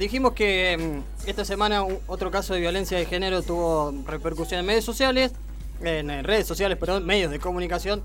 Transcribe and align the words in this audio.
dijimos 0.00 0.32
que 0.32 0.76
mm, 0.78 1.28
esta 1.28 1.44
semana 1.44 1.84
otro 2.06 2.30
caso 2.30 2.54
de 2.54 2.60
violencia 2.60 2.96
de 2.96 3.04
género 3.04 3.42
tuvo 3.42 3.92
repercusión 4.06 4.60
en 4.60 4.66
medios 4.66 4.84
sociales, 4.84 5.32
en, 5.82 6.24
redes 6.24 6.46
sociales, 6.46 6.78
perdón, 6.78 7.04
medios 7.04 7.30
de 7.30 7.38
comunicación. 7.38 8.02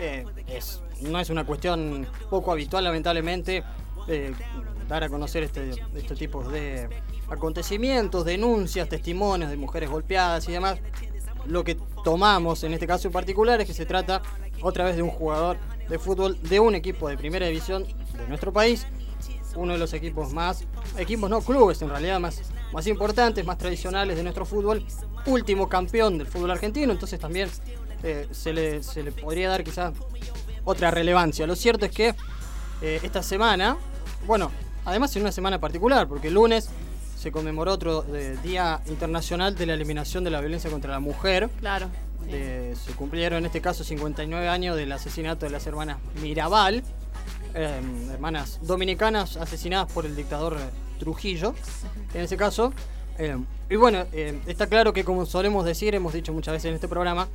Eh, 0.00 0.24
es, 0.48 0.80
no 1.02 1.20
es 1.20 1.28
una 1.28 1.44
cuestión 1.44 2.06
poco 2.30 2.50
habitual, 2.50 2.84
lamentablemente, 2.84 3.62
eh, 4.08 4.32
dar 4.88 5.04
a 5.04 5.08
conocer 5.10 5.42
este, 5.42 5.70
este 5.94 6.16
tipo 6.16 6.42
de 6.48 6.88
acontecimientos, 7.28 8.24
denuncias, 8.24 8.88
testimonios 8.88 9.50
de 9.50 9.56
mujeres 9.58 9.90
golpeadas 9.90 10.48
y 10.48 10.52
demás. 10.52 10.78
Lo 11.46 11.62
que 11.62 11.76
tomamos 12.04 12.64
en 12.64 12.72
este 12.72 12.86
caso 12.86 13.08
en 13.08 13.12
particular 13.12 13.60
es 13.60 13.66
que 13.66 13.74
se 13.74 13.84
trata 13.84 14.22
otra 14.62 14.84
vez 14.84 14.96
de 14.96 15.02
un 15.02 15.10
jugador 15.10 15.58
de 15.90 15.98
fútbol 15.98 16.40
de 16.42 16.58
un 16.58 16.74
equipo 16.74 17.06
de 17.08 17.18
primera 17.18 17.46
división 17.46 17.84
de 17.84 18.28
nuestro 18.28 18.50
país, 18.50 18.86
uno 19.56 19.72
de 19.72 19.78
los 19.78 19.92
equipos 19.92 20.32
más, 20.32 20.64
equipos 20.98 21.30
no 21.30 21.40
clubes 21.40 21.80
en 21.82 21.88
realidad 21.88 22.20
más, 22.20 22.42
más 22.72 22.86
importantes, 22.86 23.44
más 23.44 23.58
tradicionales 23.58 24.16
de 24.16 24.22
nuestro 24.22 24.44
fútbol, 24.44 24.84
último 25.26 25.68
campeón 25.68 26.18
del 26.18 26.26
fútbol 26.26 26.50
argentino, 26.50 26.92
entonces 26.92 27.18
también 27.18 27.48
eh, 28.02 28.28
se, 28.32 28.52
le, 28.52 28.82
se 28.82 29.02
le 29.02 29.12
podría 29.12 29.48
dar 29.48 29.64
quizás 29.64 29.94
otra 30.64 30.90
relevancia. 30.90 31.46
Lo 31.46 31.56
cierto 31.56 31.86
es 31.86 31.92
que 31.92 32.14
eh, 32.82 33.00
esta 33.02 33.22
semana, 33.22 33.76
bueno, 34.26 34.50
además 34.84 35.14
en 35.16 35.22
una 35.22 35.32
semana 35.32 35.58
particular, 35.60 36.08
porque 36.08 36.28
el 36.28 36.34
lunes 36.34 36.68
se 37.18 37.32
conmemoró 37.32 37.72
otro 37.72 38.04
eh, 38.14 38.36
Día 38.42 38.82
Internacional 38.86 39.54
de 39.54 39.66
la 39.66 39.74
Eliminación 39.74 40.24
de 40.24 40.30
la 40.30 40.40
Violencia 40.40 40.70
contra 40.70 40.90
la 40.90 41.00
Mujer. 41.00 41.48
Claro. 41.60 41.88
Se 42.26 42.92
cumplieron 42.96 43.40
en 43.40 43.46
este 43.46 43.60
caso 43.60 43.84
59 43.84 44.48
años 44.48 44.76
del 44.76 44.90
asesinato 44.92 45.44
de 45.44 45.52
las 45.52 45.66
hermanas 45.66 45.98
Mirabal, 46.22 46.82
eh, 47.54 47.80
hermanas 48.12 48.58
dominicanas 48.62 49.36
asesinadas 49.36 49.90
por 49.92 50.06
el 50.06 50.14
dictador 50.16 50.56
Trujillo, 50.98 51.54
en 52.14 52.22
ese 52.22 52.36
caso. 52.36 52.72
Eh, 53.18 53.36
y 53.70 53.76
bueno, 53.76 54.04
eh, 54.12 54.40
está 54.46 54.66
claro 54.66 54.92
que 54.92 55.04
como 55.04 55.24
solemos 55.26 55.64
decir, 55.64 55.94
hemos 55.94 56.12
dicho 56.12 56.32
muchas 56.32 56.52
veces 56.52 56.68
en 56.70 56.74
este 56.74 56.88
programa, 56.88 57.28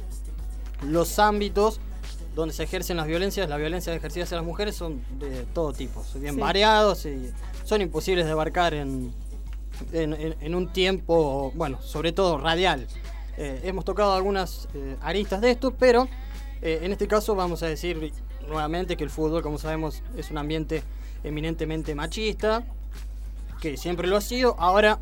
los 0.84 1.20
ámbitos 1.20 1.80
donde 2.36 2.53
se 2.53 2.64
ejercen 2.64 2.97
las 2.97 3.08
violencias, 3.08 3.50
las 3.50 3.58
violencias 3.59 3.95
ejercidas 3.95 4.28
hacia 4.28 4.38
las 4.38 4.45
mujeres 4.45 4.75
son 4.75 5.02
de 5.20 5.44
todo 5.53 5.73
tipo, 5.73 6.03
son 6.03 6.22
bien 6.22 6.36
Sí. 6.36 6.40
variados 6.42 7.06
y 7.06 7.31
son 7.66 7.81
imposibles 7.81 8.25
de 8.25 8.31
abarcar 8.31 8.73
en, 8.73 9.12
en, 9.92 10.14
en- 10.14 10.36
en 10.40 10.56
un 10.56 10.72
tiempo, 10.72 11.52
bueno, 11.56 11.81
sobre 11.81 12.12
todo 12.14 12.38
radial. 12.38 12.88
Eh, 13.38 13.62
hemos 13.64 13.84
tocado 13.86 14.14
algunas 14.14 14.67
eh, 14.73 14.95
aristas 15.02 15.42
de 15.42 15.52
esto, 15.52 15.72
pero 15.72 16.08
eh, 16.62 16.80
en 16.84 16.92
este 16.92 17.08
caso 17.08 17.36
vamos 17.36 17.64
a 17.64 17.67
decir 17.67 18.12
nuevamente 18.50 18.97
que 18.97 19.03
el 19.03 19.09
fútbol, 19.09 19.42
como 19.42 19.58
sabemos, 19.58 20.02
es 20.17 20.31
un 20.31 20.38
ambiente 20.38 20.83
eminentemente 21.23 21.95
machista, 21.95 22.64
que 23.61 23.78
siempre 23.78 24.08
lo 24.08 24.17
ha 24.17 24.22
sido. 24.22 24.56
Ahora, 24.59 25.00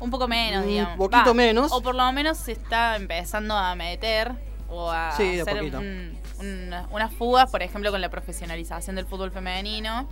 Un 0.00 0.10
poco 0.10 0.28
menos, 0.28 0.62
Un 0.64 0.68
digamos. 0.70 0.96
poquito 0.96 1.34
menos. 1.34 1.72
O 1.72 1.80
por 1.82 1.94
lo 1.94 2.10
menos 2.12 2.38
se 2.38 2.52
está 2.52 2.96
empezando 2.96 3.54
a 3.56 3.74
meter 3.74 4.32
o 4.68 4.90
a 4.90 5.12
Sí, 5.16 5.40
hacer 5.40 5.62
un- 5.62 6.16
una- 6.40 6.86
unas 6.90 7.12
fugas, 7.14 7.50
por 7.50 7.62
ejemplo, 7.62 7.90
con 7.90 8.00
la 8.00 8.08
profesionalización 8.08 8.96
del 8.96 9.06
fútbol 9.06 9.30
femenino, 9.32 10.08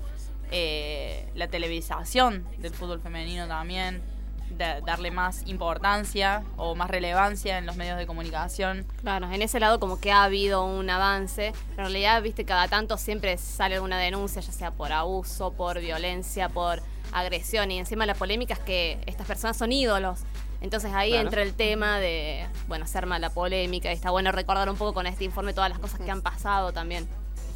eh, 0.50 1.28
la 1.34 1.48
televisación 1.48 2.44
del 2.58 2.72
fútbol 2.72 3.00
femenino 3.00 3.46
también, 3.46 4.02
da- 4.50 4.80
darle 4.80 5.10
más 5.10 5.42
importancia 5.46 6.42
o 6.56 6.74
más 6.74 6.88
relevancia 6.90 7.58
en 7.58 7.66
los 7.66 7.76
medios 7.76 7.98
de 7.98 8.06
comunicación. 8.06 8.86
Claro, 9.02 9.30
en 9.30 9.42
ese 9.42 9.60
lado 9.60 9.78
como 9.80 10.00
que 10.00 10.12
ha 10.12 10.24
habido 10.24 10.64
un 10.64 10.88
avance. 10.90 11.52
pero 11.70 11.88
En 11.88 11.92
realidad, 11.92 12.22
viste, 12.22 12.44
cada 12.44 12.68
tanto 12.68 12.96
siempre 12.98 13.36
sale 13.38 13.74
alguna 13.76 13.98
denuncia, 13.98 14.40
ya 14.42 14.52
sea 14.52 14.70
por 14.70 14.92
abuso, 14.92 15.52
por 15.52 15.80
violencia, 15.80 16.48
por 16.48 16.80
agresión. 17.12 17.70
Y 17.70 17.78
encima 17.78 18.06
la 18.06 18.14
polémica 18.14 18.54
es 18.54 18.60
que 18.60 18.98
estas 19.06 19.26
personas 19.26 19.56
son 19.56 19.72
ídolos. 19.72 20.20
Entonces 20.60 20.90
ahí 20.94 21.10
Claro. 21.10 21.26
entra 21.26 21.42
el 21.42 21.52
tema 21.54 21.98
de, 22.00 22.46
bueno, 22.66 22.86
se 22.86 22.96
arma 22.98 23.18
la 23.18 23.30
polémica. 23.30 23.90
Y 23.90 23.94
está 23.94 24.10
bueno 24.10 24.32
recordar 24.32 24.68
un 24.70 24.76
poco 24.76 24.94
con 24.94 25.06
este 25.06 25.24
informe 25.24 25.52
todas 25.52 25.70
las 25.70 25.78
cosas 25.78 26.00
que 26.00 26.10
han 26.10 26.22
pasado 26.22 26.72
también. 26.72 27.06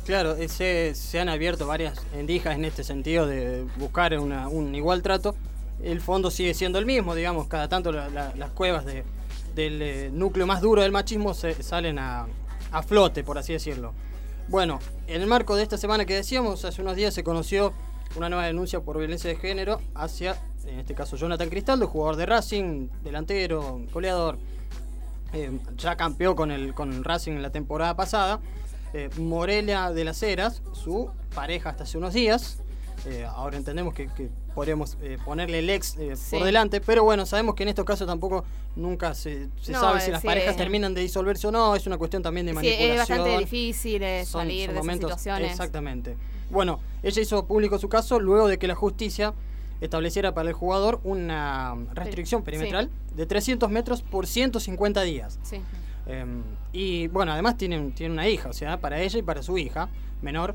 claro, 0.06 0.34
eh, 0.36 0.48
se, 0.48 0.94
se 0.96 1.20
han 1.20 1.28
abierto 1.28 1.66
varias 1.68 2.00
endijas 2.14 2.56
en 2.56 2.64
este 2.64 2.82
sentido 2.84 3.26
de 3.26 3.64
buscar 3.76 4.18
una- 4.18 4.48
un 4.48 4.74
igual 4.74 5.02
trato. 5.02 5.36
El 5.82 6.00
fondo 6.00 6.30
sigue 6.30 6.54
siendo 6.54 6.78
el 6.78 6.86
mismo, 6.86 7.14
digamos, 7.14 7.46
cada 7.48 7.68
tanto 7.68 7.90
la- 7.92 8.08
la- 8.10 8.34
las 8.36 8.50
cuevas 8.50 8.84
de- 8.84 9.04
del 9.54 9.80
eh, 9.82 10.10
núcleo 10.12 10.46
más 10.46 10.60
duro 10.60 10.82
del 10.82 10.92
machismo 10.92 11.34
se, 11.34 11.62
salen 11.62 11.98
a, 11.98 12.26
a 12.70 12.82
flote, 12.82 13.24
por 13.24 13.38
así 13.38 13.52
decirlo. 13.52 13.92
Bueno, 14.48 14.78
en 15.06 15.20
el 15.22 15.26
marco 15.26 15.56
de 15.56 15.62
esta 15.62 15.76
semana 15.78 16.04
que 16.04 16.14
decíamos, 16.14 16.64
hace 16.64 16.82
unos 16.82 16.96
días 16.96 17.14
se 17.14 17.24
conoció 17.24 17.72
una 18.16 18.28
nueva 18.28 18.46
denuncia 18.46 18.80
por 18.80 18.98
violencia 18.98 19.30
de 19.30 19.36
género 19.36 19.80
hacia, 19.94 20.36
en 20.66 20.80
este 20.80 20.94
caso, 20.94 21.16
Jonathan 21.16 21.48
Cristaldo, 21.48 21.86
jugador 21.86 22.16
de 22.16 22.26
Racing, 22.26 22.88
delantero, 23.02 23.80
goleador, 23.92 24.38
eh, 25.32 25.50
ya 25.76 25.96
campeó 25.96 26.34
con 26.34 26.50
el 26.50 26.74
con 26.74 27.04
Racing 27.04 27.32
en 27.32 27.42
la 27.42 27.50
temporada 27.50 27.94
pasada. 27.96 28.40
Eh, 28.92 29.08
Morelia 29.18 29.92
de 29.92 30.04
las 30.04 30.20
Heras, 30.24 30.62
su 30.72 31.08
pareja 31.34 31.70
hasta 31.70 31.84
hace 31.84 31.96
unos 31.98 32.12
días. 32.12 32.58
Eh, 33.06 33.24
ahora 33.24 33.56
entendemos 33.56 33.94
que, 33.94 34.08
que 34.08 34.28
podríamos 34.54 34.98
eh, 35.02 35.16
ponerle 35.24 35.60
el 35.60 35.70
ex 35.70 35.96
eh, 35.96 36.16
Sí. 36.16 36.36
por 36.36 36.44
delante, 36.44 36.80
pero 36.80 37.02
bueno, 37.02 37.24
sabemos 37.24 37.54
que 37.54 37.62
en 37.62 37.70
estos 37.70 37.84
casos 37.84 38.06
tampoco 38.06 38.44
nunca 38.76 39.14
se, 39.14 39.48
se 39.60 39.72
No, 39.72 39.80
sabe 39.80 40.00
si 40.00 40.08
eh, 40.10 40.12
las 40.12 40.20
sí, 40.20 40.26
parejas 40.26 40.56
terminan 40.56 40.92
de 40.92 41.00
disolverse 41.00 41.46
o 41.46 41.50
no, 41.50 41.74
es 41.74 41.86
una 41.86 41.96
cuestión 41.96 42.22
también 42.22 42.44
de 42.46 42.52
Sí, 42.52 42.56
manipulación. 42.56 42.90
es 42.92 42.98
bastante 42.98 43.38
difícil 43.38 44.02
Son- 44.02 44.08
salir 44.26 44.26
son 44.26 44.48
de 44.48 44.62
esas 44.64 44.74
momentos- 44.76 45.10
situaciones. 45.10 45.50
Exactamente. 45.52 46.16
Bueno, 46.50 46.80
ella 47.02 47.22
hizo 47.22 47.46
público 47.46 47.78
su 47.78 47.88
caso 47.88 48.20
luego 48.20 48.48
de 48.48 48.58
que 48.58 48.66
la 48.66 48.74
justicia 48.74 49.32
estableciera 49.80 50.34
para 50.34 50.48
el 50.50 50.54
jugador 50.54 51.00
una 51.04 51.74
restricción 51.94 52.42
perimetral 52.42 52.90
de 53.14 53.24
300 53.24 53.70
metros 53.70 54.02
por 54.02 54.26
150 54.26 55.02
días. 55.02 55.38
Eh, 56.06 56.24
y 56.72 57.06
bueno, 57.08 57.32
además 57.32 57.56
tiene, 57.56 57.92
tiene 57.92 58.12
una 58.12 58.28
hija, 58.28 58.50
o 58.50 58.52
sea, 58.52 58.78
para 58.78 59.00
ella 59.00 59.18
y 59.18 59.22
para 59.22 59.42
su 59.42 59.56
hija 59.56 59.88
menor. 60.20 60.54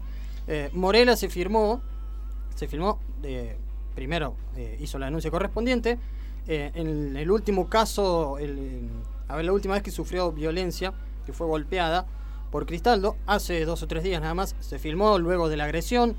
Morela 0.74 1.16
se 1.16 1.28
firmó, 1.28 1.82
se 2.56 2.68
firmó, 2.68 3.00
eh, 3.24 3.56
primero 3.94 4.36
eh, 4.56 4.78
hizo 4.82 4.98
la 4.98 5.06
denuncia 5.06 5.30
correspondiente. 5.32 6.00
Eh, 6.48 6.72
en 6.76 7.16
el 7.18 7.30
último 7.32 7.70
caso, 7.70 8.38
el- 8.38 8.90
a 9.28 9.36
ver, 9.36 9.46
la 9.46 9.54
última 9.54 9.74
vez 9.74 9.84
que 9.84 9.92
sufrió 9.92 10.32
violencia, 10.32 10.94
que 11.26 11.34
fue 11.34 11.48
golpeada 11.48 12.06
por 12.52 12.66
Cristaldo, 12.66 13.16
hace 13.26 13.66
dos 13.66 13.82
o 13.84 13.88
tres 13.88 14.04
días 14.04 14.22
nada 14.22 14.34
más, 14.34 14.56
se 14.60 14.80
filmó 14.80 15.18
luego 15.20 15.50
de 15.50 15.58
la 15.58 15.66
agresión. 15.66 16.16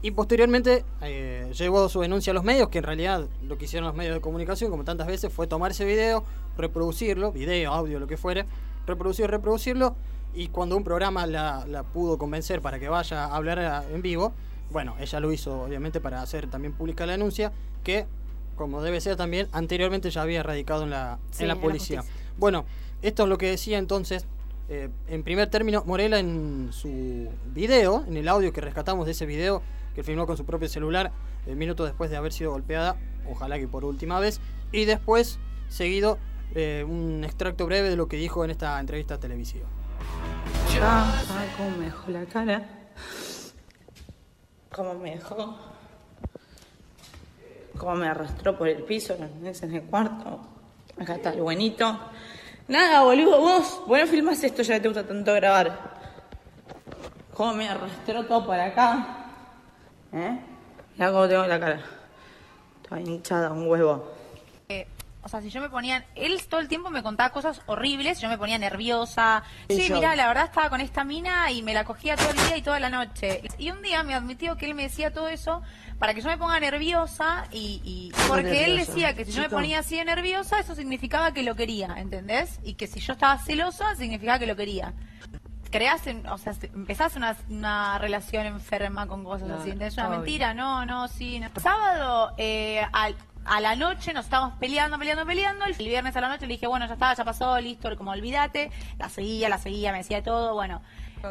y 0.00 0.12
posteriormente 0.12 0.84
eh, 1.02 1.50
llevó 1.58 1.88
su 1.88 2.00
denuncia 2.00 2.30
a 2.30 2.34
los 2.34 2.44
medios, 2.44 2.68
que 2.68 2.78
en 2.78 2.84
realidad 2.84 3.26
lo 3.42 3.58
que 3.58 3.64
hicieron 3.64 3.88
los 3.88 3.96
medios 3.96 4.14
de 4.14 4.20
comunicación, 4.20 4.70
como 4.70 4.84
tantas 4.84 5.08
veces, 5.08 5.32
fue 5.32 5.48
tomar 5.48 5.72
ese 5.72 5.84
video, 5.84 6.22
reproducirlo, 6.56 7.32
video, 7.32 7.72
audio, 7.72 7.98
lo 7.98 8.06
que 8.06 8.16
fuere, 8.16 8.46
reproducir, 8.86 9.28
reproducirlo, 9.28 9.96
y 10.34 10.48
cuando 10.48 10.76
un 10.76 10.84
programa 10.84 11.26
la, 11.26 11.84
pudo 11.92 12.16
convencer 12.16 12.60
para 12.62 12.78
que 12.78 12.88
vaya 12.88 13.24
a 13.24 13.34
hablar 13.36 13.86
en 13.92 14.00
vivo, 14.02 14.32
bueno, 14.70 14.96
ella 15.00 15.20
lo 15.20 15.32
hizo 15.32 15.62
obviamente 15.62 16.00
para 16.00 16.22
hacer 16.22 16.48
también 16.48 16.72
pública 16.72 17.06
la 17.06 17.12
denuncia, 17.12 17.52
que 17.82 18.06
como 18.56 18.82
debe 18.82 19.00
ser 19.00 19.16
también, 19.16 19.48
anteriormente 19.52 20.10
ya 20.10 20.22
había 20.22 20.42
radicado 20.42 20.82
en 20.84 20.90
la, 20.90 21.18
Sí, 21.30 21.42
en 21.42 21.48
la 21.48 21.54
en 21.54 21.58
la 21.58 21.62
policía. 21.62 22.04
bueno, 22.36 22.64
esto 23.02 23.22
es 23.22 23.28
lo 23.28 23.38
que 23.38 23.50
decía 23.50 23.78
entonces, 23.78 24.26
eh, 24.68 24.90
en 25.08 25.22
primer 25.22 25.48
término, 25.48 25.82
Morela 25.86 26.18
en 26.18 26.68
su 26.72 27.28
video, 27.54 28.04
en 28.06 28.16
el 28.16 28.28
audio 28.28 28.52
que 28.52 28.60
rescatamos 28.60 29.06
de 29.06 29.12
ese 29.12 29.26
video, 29.26 29.62
que 29.94 30.02
filmó 30.02 30.26
con 30.26 30.36
su 30.36 30.44
propio 30.44 30.68
celular, 30.68 31.10
eh, 31.46 31.54
minutos 31.54 31.86
después 31.86 32.10
de 32.10 32.16
haber 32.16 32.32
sido 32.32 32.52
golpeada, 32.52 32.96
ojalá 33.28 33.58
que 33.58 33.66
por 33.66 33.84
última 33.84 34.20
vez, 34.20 34.40
y 34.72 34.84
después, 34.84 35.38
seguido, 35.68 36.18
eh, 36.54 36.84
un 36.86 37.22
extracto 37.24 37.64
breve 37.66 37.88
de 37.90 37.96
lo 37.96 38.08
que 38.08 38.16
dijo 38.16 38.44
en 38.44 38.50
esta 38.50 38.78
entrevista 38.78 39.18
televisiva. 39.18 39.66
Ah, 40.82 41.22
ay, 41.30 41.48
cómo 41.56 41.76
me 41.78 41.86
dejó 41.86 42.10
la 42.10 42.24
cara. 42.26 42.68
Cómo 44.72 44.94
me 44.94 45.16
dejó. 45.16 45.56
Cómo 47.76 47.94
me 47.96 48.08
arrastró 48.08 48.56
por 48.56 48.68
el 48.68 48.82
piso. 48.84 49.14
En 49.14 49.74
el 49.74 49.82
cuarto. 49.84 50.40
Acá 50.98 51.16
está 51.16 51.30
el 51.30 51.42
buenito. 51.42 51.98
Nada, 52.68 53.02
boludo, 53.02 53.40
vos. 53.40 53.82
Bueno, 53.86 54.06
filmás 54.06 54.44
esto 54.44 54.62
ya 54.62 54.80
te 54.80 54.86
gusta 54.88 55.06
tanto 55.06 55.34
grabar. 55.34 55.90
Cómo 57.34 57.54
me 57.54 57.68
arrastró 57.68 58.24
todo 58.26 58.46
por 58.46 58.60
acá. 58.60 59.26
¿Eh? 60.12 60.40
Mirá 60.94 61.10
cómo 61.10 61.26
tengo 61.26 61.46
la 61.46 61.58
cara. 61.58 61.80
Está 62.82 63.00
hinchada, 63.00 63.50
un 63.50 63.66
huevo. 63.66 64.19
O 65.22 65.28
sea, 65.28 65.42
si 65.42 65.50
yo 65.50 65.60
me 65.60 65.68
ponía, 65.68 66.04
él 66.14 66.40
todo 66.48 66.60
el 66.60 66.68
tiempo 66.68 66.88
me 66.88 67.02
contaba 67.02 67.28
cosas 67.30 67.60
horribles, 67.66 68.20
yo 68.20 68.28
me 68.28 68.38
ponía 68.38 68.56
nerviosa. 68.56 69.42
Sí, 69.68 69.88
mira, 69.92 70.16
la 70.16 70.26
verdad 70.28 70.44
estaba 70.46 70.70
con 70.70 70.80
esta 70.80 71.04
mina 71.04 71.50
y 71.50 71.62
me 71.62 71.74
la 71.74 71.84
cogía 71.84 72.16
todo 72.16 72.30
el 72.30 72.36
día 72.36 72.56
y 72.56 72.62
toda 72.62 72.80
la 72.80 72.88
noche. 72.88 73.42
Y 73.58 73.70
un 73.70 73.82
día 73.82 74.02
me 74.02 74.14
admitió 74.14 74.56
que 74.56 74.64
él 74.66 74.74
me 74.74 74.84
decía 74.84 75.12
todo 75.12 75.28
eso 75.28 75.60
para 75.98 76.14
que 76.14 76.22
yo 76.22 76.28
me 76.30 76.38
ponga 76.38 76.58
nerviosa 76.58 77.44
y, 77.52 77.82
y 77.84 78.12
porque 78.28 78.64
él 78.64 78.78
decía 78.78 79.14
que 79.14 79.26
si 79.26 79.32
yo 79.32 79.42
me 79.42 79.50
ponía 79.50 79.80
así 79.80 79.98
de 79.98 80.06
nerviosa, 80.06 80.58
eso 80.58 80.74
significaba 80.74 81.32
que 81.32 81.42
lo 81.42 81.54
quería, 81.54 81.94
¿entendés? 81.98 82.58
Y 82.62 82.72
que 82.74 82.86
si 82.86 83.00
yo 83.00 83.12
estaba 83.12 83.36
celosa, 83.38 83.94
significaba 83.96 84.38
que 84.38 84.46
lo 84.46 84.56
quería. 84.56 84.94
creas, 85.70 86.04
en- 86.08 86.26
o 86.26 86.36
sea, 86.38 86.52
empezás 86.74 87.14
una, 87.14 87.36
una 87.48 87.96
relación 87.98 88.44
enferma 88.46 89.06
con 89.06 89.22
cosas 89.22 89.46
Claro, 89.46 89.60
así. 89.60 89.70
¿entendés? 89.70 89.92
Es 89.92 89.98
una 89.98 90.08
obvio. 90.08 90.18
mentira, 90.20 90.52
no, 90.54 90.84
no, 90.84 91.06
sí. 91.06 91.38
no. 91.38 91.48
Sábado 91.60 92.32
eh, 92.38 92.82
al- 92.92 93.14
a 93.44 93.60
la 93.60 93.74
noche 93.76 94.12
nos 94.12 94.26
estábamos 94.26 94.58
peleando, 94.58 94.98
peleando, 94.98 95.26
peleando. 95.26 95.64
El 95.64 95.74
viernes 95.74 96.14
a 96.16 96.20
la 96.20 96.28
noche 96.28 96.46
le 96.46 96.54
dije, 96.54 96.66
bueno, 96.66 96.86
ya 96.86 96.94
está, 96.94 97.14
ya 97.14 97.24
pasó, 97.24 97.60
listo, 97.60 97.94
como 97.96 98.10
olvídate. 98.10 98.70
La 98.98 99.08
seguía, 99.08 99.48
la 99.48 99.58
seguía, 99.58 99.92
me 99.92 99.98
decía 99.98 100.22
todo, 100.22 100.54
bueno. 100.54 100.82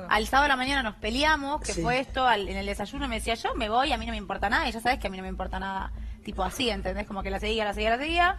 Al 0.10 0.28
sábado 0.28 0.46
a 0.46 0.50
la 0.50 0.56
mañana 0.56 0.84
nos 0.84 0.96
peleamos, 0.96 1.62
que 1.62 1.74
Sí. 1.74 1.82
fue 1.82 2.00
esto, 2.00 2.28
al- 2.28 2.48
en 2.48 2.58
el 2.58 2.66
desayuno 2.68 3.08
me 3.08 3.16
decía, 3.16 3.34
yo 3.34 3.56
me 3.56 3.70
voy, 3.70 3.92
a 3.92 3.98
mí 3.98 4.06
no 4.06 4.12
me 4.12 4.18
importa 4.20 4.48
nada, 4.48 4.70
y 4.70 4.72
ya 4.72 4.80
sabes 4.82 5.00
que 5.00 5.08
a 5.08 5.10
mí 5.10 5.18
no 5.18 5.24
me 5.24 5.30
importa 5.30 5.60
nada. 5.60 5.92
Tipo 6.24 6.44
así, 6.44 6.70
¿entendés? 6.70 7.08
Como 7.08 7.24
que 7.24 7.32
la 7.32 7.40
seguía, 7.40 7.66
la 7.66 7.74
seguía, 7.74 7.90
la 7.92 7.98
seguía 7.98 8.38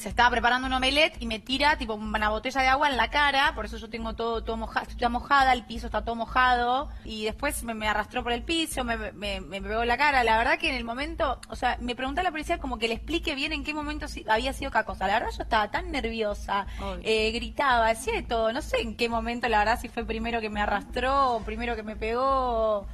se 0.00 0.08
estaba 0.08 0.30
preparando 0.30 0.66
un 0.66 0.72
omelette 0.72 1.20
y 1.20 1.26
me 1.26 1.40
tira 1.40 1.76
tipo 1.76 1.92
una 1.92 2.30
botella 2.30 2.62
de 2.62 2.68
agua 2.68 2.88
en 2.88 2.96
la 2.96 3.10
cara, 3.10 3.54
por 3.54 3.66
eso 3.66 3.76
yo 3.76 3.90
tengo 3.90 4.14
todo, 4.14 4.42
todo 4.42 4.56
mojado, 4.56 4.84
estoy 4.84 4.96
toda 4.96 5.10
mojada, 5.10 5.52
el 5.52 5.64
piso 5.64 5.86
está 5.86 6.02
todo 6.02 6.14
mojado, 6.14 6.88
y 7.04 7.24
después 7.24 7.62
me, 7.64 7.74
me 7.74 7.86
arrastró 7.86 8.22
por 8.22 8.32
el 8.32 8.42
piso, 8.42 8.82
me, 8.82 8.96
me, 9.12 9.42
me 9.42 9.60
pegó 9.60 9.84
la 9.84 9.98
cara. 9.98 10.24
La 10.24 10.38
verdad 10.38 10.58
que 10.58 10.70
en 10.70 10.76
el 10.76 10.84
momento, 10.84 11.38
o 11.50 11.56
sea, 11.56 11.76
me 11.80 11.94
pregunté 11.94 12.20
a 12.20 12.24
la 12.24 12.30
policía 12.30 12.56
como 12.56 12.78
que 12.78 12.88
le 12.88 12.94
explique 12.94 13.34
bien 13.34 13.52
en 13.52 13.62
qué 13.62 13.74
momento 13.74 14.06
había 14.26 14.54
sido 14.54 14.70
cada 14.70 14.86
cosa. 14.86 15.06
La 15.06 15.14
verdad 15.14 15.34
yo 15.36 15.42
estaba 15.42 15.70
tan 15.70 15.90
nerviosa, 15.90 16.66
eh, 17.02 17.30
gritaba, 17.32 17.88
hacía 17.88 18.14
de 18.14 18.22
todo, 18.22 18.54
no 18.54 18.62
sé 18.62 18.80
en 18.80 18.96
qué 18.96 19.10
momento, 19.10 19.48
la 19.48 19.58
verdad 19.58 19.78
si 19.78 19.88
fue 19.88 20.06
primero 20.06 20.40
que 20.40 20.48
me 20.48 20.62
arrastró 20.62 21.34
o 21.34 21.40
primero 21.42 21.76
que 21.76 21.82
me 21.82 21.96
pegó. 21.96 22.86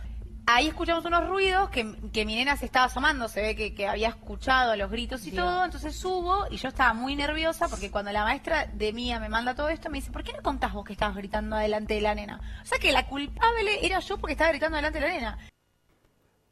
Ahí 0.49 0.69
escuchamos 0.69 1.05
unos 1.05 1.27
ruidos 1.29 1.71
que, 1.71 1.93
que 2.13 2.25
mi 2.25 2.37
nena 2.37 2.57
se 2.57 2.67
estaba 2.67 2.87
asomando, 2.87 3.27
se 3.29 3.43
ve 3.43 3.57
que, 3.57 3.75
que 3.75 3.89
había 3.89 4.09
escuchado 4.11 4.77
los 4.77 4.89
gritos 4.93 5.27
y 5.27 5.33
Dios. 5.33 5.45
todo, 5.45 5.65
entonces 5.65 5.97
subo 5.97 6.47
y 6.51 6.57
yo 6.57 6.69
estaba 6.69 6.95
muy 6.95 7.17
nerviosa 7.17 7.67
porque 7.69 7.91
cuando 7.91 8.13
la 8.13 8.23
maestra 8.23 8.67
de 8.67 8.93
mía 8.93 9.19
me 9.19 9.29
manda 9.29 9.57
todo 9.57 9.69
esto 9.71 9.91
me 9.91 9.99
dice, 9.99 10.13
¿por 10.13 10.23
qué 10.23 10.33
no 10.33 10.43
contás 10.43 10.73
vos 10.73 10.85
que 10.85 10.93
estabas 10.93 11.17
gritando 11.17 11.57
delante 11.57 11.95
de 11.95 12.01
la 12.01 12.15
nena? 12.15 12.41
O 12.63 12.65
sea 12.67 12.79
que 12.79 12.93
la 12.93 13.07
culpable 13.09 13.85
era 13.85 13.99
yo 13.99 14.19
porque 14.19 14.35
estaba 14.35 14.51
gritando 14.51 14.77
delante 14.77 15.01
de 15.01 15.07
la 15.09 15.13
nena. 15.13 15.39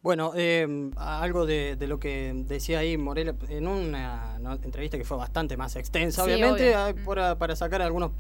Bueno, 0.03 0.33
eh, 0.35 0.91
algo 0.97 1.47
de, 1.47 1.77
de 1.77 1.87
lo 1.87 2.01
que 2.01 2.33
decía 2.35 2.81
ahí 2.81 2.99
Morela 2.99 3.33
en 3.49 3.69
una 3.69 4.37
entrevista 4.65 4.99
que 4.99 5.05
fue 5.05 5.17
bastante 5.17 5.57
más 5.57 5.77
extensa, 5.77 6.25
Sí, 6.25 6.33
obviamente, 6.33 6.71
obvio. 6.77 6.85
hay 6.85 6.93
por- 6.95 7.39
para 7.39 7.55
sacar 7.55 7.81
algunos 7.81 8.11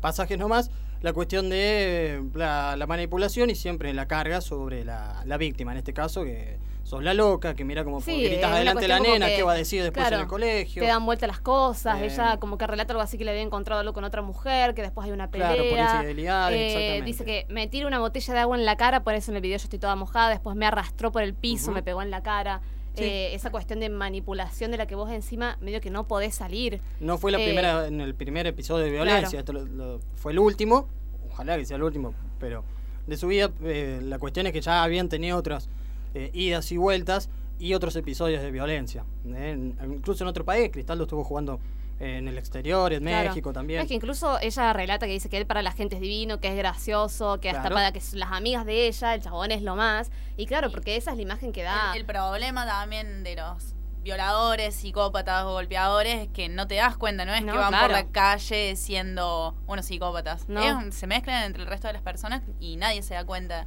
pasajes 0.00 0.36
nomás, 0.36 0.70
la 1.02 1.12
cuestión 1.12 1.48
de 1.48 2.22
la, 2.34 2.76
la 2.76 2.86
manipulación 2.86 3.50
y 3.50 3.54
siempre 3.54 3.92
la 3.94 4.06
carga 4.06 4.40
sobre 4.40 4.84
la, 4.84 5.22
la 5.24 5.36
víctima, 5.36 5.72
en 5.72 5.78
este 5.78 5.92
caso, 5.94 6.24
que 6.24 6.58
sos 6.82 7.02
la 7.04 7.14
loca, 7.14 7.54
que 7.54 7.64
mira 7.64 7.84
como 7.84 8.00
Sí, 8.00 8.22
gritas 8.24 8.50
adelante 8.50 8.82
de 8.82 8.88
la 8.88 8.98
nena, 9.00 9.28
que, 9.28 9.36
qué 9.36 9.42
va 9.44 9.52
a 9.52 9.56
decir 9.56 9.82
después 9.82 10.02
claro, 10.02 10.16
en 10.16 10.22
el 10.22 10.28
colegio. 10.28 10.82
Te 10.82 10.88
dan 10.88 11.06
vuelta 11.06 11.26
las 11.26 11.40
cosas. 11.40 12.00
Eh, 12.00 12.06
Ella 12.06 12.36
como 12.38 12.58
que 12.58 12.66
relata 12.66 12.92
algo 12.92 13.02
así 13.02 13.16
que 13.16 13.24
le 13.24 13.30
había 13.30 13.42
encontrado 13.42 13.80
algo 13.80 13.92
con 13.92 14.02
otra 14.04 14.22
mujer, 14.22 14.74
que 14.74 14.82
después 14.82 15.06
hay 15.06 15.12
una 15.12 15.30
pelea. 15.30 15.54
Claro, 15.54 15.68
por 15.70 15.78
infidelidades, 15.78 16.58
Eh, 16.58 16.66
exactamente. 16.66 17.04
Dice 17.06 17.24
que 17.24 17.46
me 17.48 17.66
tira 17.68 17.86
una 17.86 18.00
botella 18.00 18.34
de 18.34 18.40
agua 18.40 18.56
en 18.58 18.64
la 18.64 18.76
cara, 18.76 19.02
por 19.04 19.14
eso 19.14 19.30
en 19.30 19.36
el 19.36 19.42
video 19.42 19.58
yo 19.58 19.64
estoy 19.64 19.78
toda 19.78 19.94
mojada. 19.94 20.30
Después 20.30 20.56
me 20.56 20.66
arrastró 20.66 21.12
por 21.12 21.22
el 21.22 21.32
piso, 21.34 21.70
me 21.70 21.82
pegó 21.82 22.02
en 22.02 22.10
la 22.10 22.22
cara. 22.22 22.60
Sí. 22.96 23.04
Eh, 23.04 23.34
esa 23.34 23.50
cuestión 23.50 23.78
de 23.80 23.88
manipulación 23.88 24.70
de 24.72 24.76
la 24.76 24.86
que 24.86 24.94
vos 24.96 25.10
encima 25.10 25.56
medio 25.60 25.80
que 25.80 25.90
no 25.90 26.08
podés 26.08 26.34
salir. 26.34 26.80
No 27.00 27.18
fue 27.18 27.30
la 27.30 27.38
Eh, 27.40 27.44
primera 27.44 27.86
en 27.86 28.00
el 28.00 28.14
primer 28.14 28.46
episodio 28.46 28.84
de 28.84 28.90
violencia, 28.90 29.38
esto 29.38 29.52
lo- 29.52 29.64
lo- 29.64 30.00
fue 30.16 30.32
el 30.32 30.38
último, 30.40 30.88
ojalá 31.30 31.56
que 31.56 31.64
sea 31.64 31.76
el 31.76 31.84
último, 31.84 32.12
pero 32.40 32.64
de 33.06 33.16
su 33.16 33.28
vida 33.28 33.50
eh, 33.62 34.00
la 34.02 34.18
cuestión 34.18 34.46
es 34.48 34.52
que 34.52 34.60
ya 34.60 34.82
habían 34.82 35.08
tenido 35.08 35.36
otras 35.38 35.68
eh, 36.14 36.30
idas 36.34 36.72
y 36.72 36.76
vueltas 36.76 37.30
y 37.60 37.74
otros 37.74 37.94
episodios 37.94 38.42
de 38.42 38.50
violencia. 38.50 39.04
En- 39.24 39.76
incluso 39.84 40.24
en 40.24 40.28
otro 40.28 40.44
país, 40.44 40.70
Cristaldo 40.72 41.04
estuvo 41.04 41.22
jugando 41.22 41.60
en 42.00 42.26
el 42.28 42.38
exterior, 42.38 42.92
en 42.92 43.02
Claro. 43.04 43.28
México 43.28 43.52
también. 43.52 43.80
Es 43.82 43.86
que 43.88 43.94
incluso 43.94 44.38
ella 44.40 44.72
relata 44.72 45.06
que 45.06 45.12
dice 45.12 45.28
que 45.28 45.36
él 45.36 45.46
para 45.46 45.62
la 45.62 45.72
gente 45.72 45.96
es 45.96 46.00
divino, 46.00 46.40
que 46.40 46.48
es 46.48 46.56
gracioso, 46.56 47.38
que 47.40 47.50
hasta 47.50 47.68
para 47.68 47.92
que 47.92 48.00
las 48.14 48.32
amigas 48.32 48.64
de 48.66 48.86
ella, 48.88 49.14
el 49.14 49.22
chabón 49.22 49.50
es 49.52 49.62
lo 49.62 49.76
más. 49.76 50.10
Y 50.36 50.46
claro, 50.46 50.70
porque 50.70 50.96
esa 50.96 51.10
es 51.12 51.16
la 51.18 51.22
imagen 51.22 51.52
que 51.52 51.62
da. 51.62 51.92
El, 51.94 52.00
el 52.00 52.06
problema 52.06 52.66
también 52.66 53.22
de 53.22 53.36
los 53.36 53.74
violadores, 54.02 54.74
psicópatas 54.74 55.44
o 55.44 55.52
golpeadores 55.52 56.20
es 56.22 56.28
que 56.28 56.48
no 56.48 56.66
te 56.66 56.76
das 56.76 56.96
cuenta, 56.96 57.26
no 57.26 57.34
es 57.34 57.42
No, 57.44 57.52
que 57.52 57.58
van 57.58 57.68
claro. 57.68 57.86
por 57.88 57.92
la 57.92 58.06
calle 58.10 58.74
siendo 58.76 59.54
unos 59.66 59.84
psicópatas. 59.84 60.48
No. 60.48 60.90
Se 60.92 61.06
mezclan 61.06 61.44
entre 61.44 61.62
el 61.62 61.68
resto 61.68 61.86
de 61.86 61.92
las 61.92 62.02
personas 62.02 62.42
y 62.60 62.76
nadie 62.76 63.02
se 63.02 63.12
da 63.14 63.24
cuenta. 63.24 63.66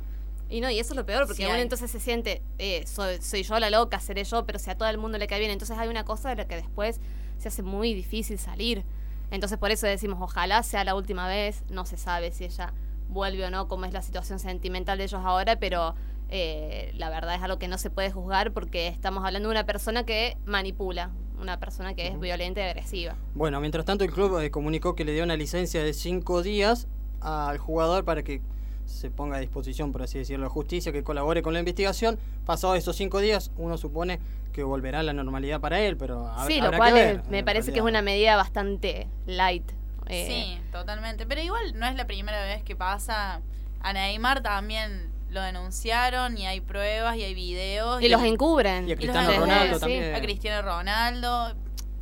Y 0.50 0.60
no, 0.60 0.70
y 0.72 0.80
eso 0.80 0.94
es 0.94 0.98
lo 0.98 1.06
peor, 1.06 1.22
porque 1.28 1.38
Sí 1.44 1.46
uno 1.46 1.54
hay. 1.54 1.62
entonces 1.62 1.90
se 1.90 2.00
siente, 2.00 2.42
eh, 2.58 2.84
soy, 2.88 3.22
soy 3.22 3.44
yo 3.44 3.60
la 3.60 3.70
loca, 3.70 4.00
seré 4.00 4.24
yo, 4.24 4.46
pero 4.46 4.58
si 4.60 4.70
a 4.72 4.78
todo 4.78 4.90
el 4.90 4.98
mundo 4.98 5.18
le 5.20 5.28
cae 5.28 5.40
bien. 5.40 5.52
Entonces 5.52 5.78
hay 5.78 5.88
una 5.88 6.04
cosa 6.04 6.30
de 6.30 6.36
la 6.36 6.48
que 6.48 6.56
después 6.56 7.00
se 7.44 7.50
hace 7.50 7.64
muy 7.64 7.94
difícil 7.94 8.40
salir. 8.40 8.84
Entonces 9.30 9.58
por 9.58 9.72
eso 9.72 9.86
decimos, 9.86 10.20
ojalá 10.22 10.64
sea 10.64 10.84
la 10.84 10.96
última 10.96 11.28
vez, 11.28 11.64
no 11.70 11.86
se 11.86 11.98
sabe 11.98 12.32
si 12.32 12.46
ella 12.46 12.74
vuelve 13.10 13.46
o 13.46 13.50
no, 13.50 13.68
cómo 13.68 13.86
es 13.86 13.94
la 13.94 14.02
situación 14.02 14.40
sentimental 14.40 14.98
de 14.98 15.04
ellos 15.06 15.22
ahora, 15.24 15.60
pero 15.60 15.96
eh, 16.30 16.92
la 16.96 17.10
verdad 17.10 17.36
es 17.36 17.42
algo 17.42 17.60
que 17.60 17.68
no 17.68 17.78
se 17.78 17.90
puede 17.90 18.12
juzgar 18.12 18.54
porque 18.54 18.88
estamos 18.88 19.26
hablando 19.26 19.50
de 19.50 19.54
una 19.54 19.66
persona 19.66 20.06
que 20.06 20.38
manipula, 20.46 21.12
una 21.40 21.60
persona 21.60 21.94
que 21.94 22.08
es 22.08 22.20
violenta 22.20 22.62
y 22.62 22.64
agresiva. 22.64 23.16
Bueno, 23.36 23.60
mientras 23.60 23.86
tanto 23.86 24.04
el 24.04 24.12
club 24.12 24.40
eh, 24.40 24.50
comunicó 24.50 24.96
que 24.96 25.04
le 25.04 25.14
dio 25.14 25.24
una 25.24 25.36
licencia 25.36 25.84
de 25.84 25.94
cinco 25.94 26.42
días 26.42 26.88
al 27.20 27.58
jugador 27.58 28.06
para 28.06 28.24
que 28.24 28.42
se 28.86 29.10
ponga 29.10 29.38
a 29.38 29.40
disposición, 29.40 29.92
por 29.92 30.04
así 30.04 30.18
decirlo, 30.18 30.46
de 30.46 30.50
justicia, 30.50 30.92
que 30.92 31.04
colabore 31.04 31.42
con 31.42 31.54
la 31.54 31.60
investigación. 31.60 32.18
Pasados 32.46 32.78
esos 32.78 32.96
cinco 32.96 33.20
días, 33.20 33.52
uno 33.58 33.78
supone 33.78 34.20
que 34.54 34.64
volverá 34.64 35.00
a 35.00 35.04
la 35.04 35.12
normalidad 35.14 35.60
para 35.60 35.80
él, 35.82 35.98
pero 35.98 36.28
hab- 36.28 36.48
sí, 36.48 36.60
lo 36.60 36.66
habrá 36.68 36.78
cual 36.78 36.94
que 36.94 37.00
es- 37.02 37.18
ver, 37.18 37.24
me 37.30 37.40
en 37.40 37.46
parece 37.46 37.74
que 37.74 37.80
es 37.80 37.86
una 37.86 38.02
medida 38.02 38.36
bastante 38.38 39.08
light. 39.26 39.70
eh, 40.08 40.26
Sí, 40.28 40.62
totalmente. 40.72 41.26
Pero 41.26 41.42
igual 41.42 41.78
no 41.80 41.86
es 41.88 41.96
la 41.96 42.06
primera 42.06 42.42
vez 42.44 42.62
que 42.64 42.76
pasa. 42.76 43.42
A 43.82 43.94
Neymar 43.94 44.42
también 44.44 45.12
lo 45.30 45.42
denunciaron 45.42 46.38
y 46.38 46.46
hay 46.46 46.62
pruebas 46.62 47.16
y 47.18 47.24
hay 47.24 47.34
videos. 47.34 48.02
Y 48.02 48.10
los 48.10 48.22
encubren. 48.24 48.88
Y 48.88 48.92
a 48.92 48.94
Y 48.94 48.96
los 48.96 48.98
Cristiano 48.98 49.28
desde- 49.28 49.40
Ronaldo 49.42 49.74
sí. 49.76 49.80
también. 49.82 50.16
a 50.16 50.22
Cristiano 50.22 50.62
Ronaldo. 50.62 51.56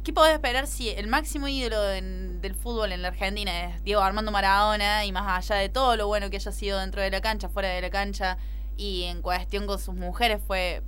¿Qué 0.03 0.13
podés 0.13 0.33
esperar 0.33 0.65
si 0.67 0.89
el 0.89 1.05
máximo 1.07 1.47
ídolo 1.47 1.79
del 1.81 2.55
fútbol 2.55 2.91
en 2.91 3.03
la 3.03 3.09
Argentina 3.09 3.65
es 3.65 3.83
Diego 3.83 4.01
Armando 4.01 4.31
Maradona 4.31 5.05
y 5.05 5.11
más 5.11 5.27
allá 5.49 5.61
de 5.61 5.69
todo 5.69 5.95
lo 5.95 6.07
bueno 6.07 6.29
que 6.31 6.37
haya 6.37 6.51
sido 6.51 6.79
dentro 6.79 7.01
de 7.03 7.11
la 7.11 7.21
cancha, 7.21 7.49
fuera 7.49 7.69
de 7.69 7.81
la 7.81 7.91
cancha 7.91 8.37
y 8.77 9.03
en 9.03 9.21
cuestión 9.21 9.67
con 9.67 9.77
sus 9.77 9.93
mujeres 9.93 10.41
fue 10.45 10.81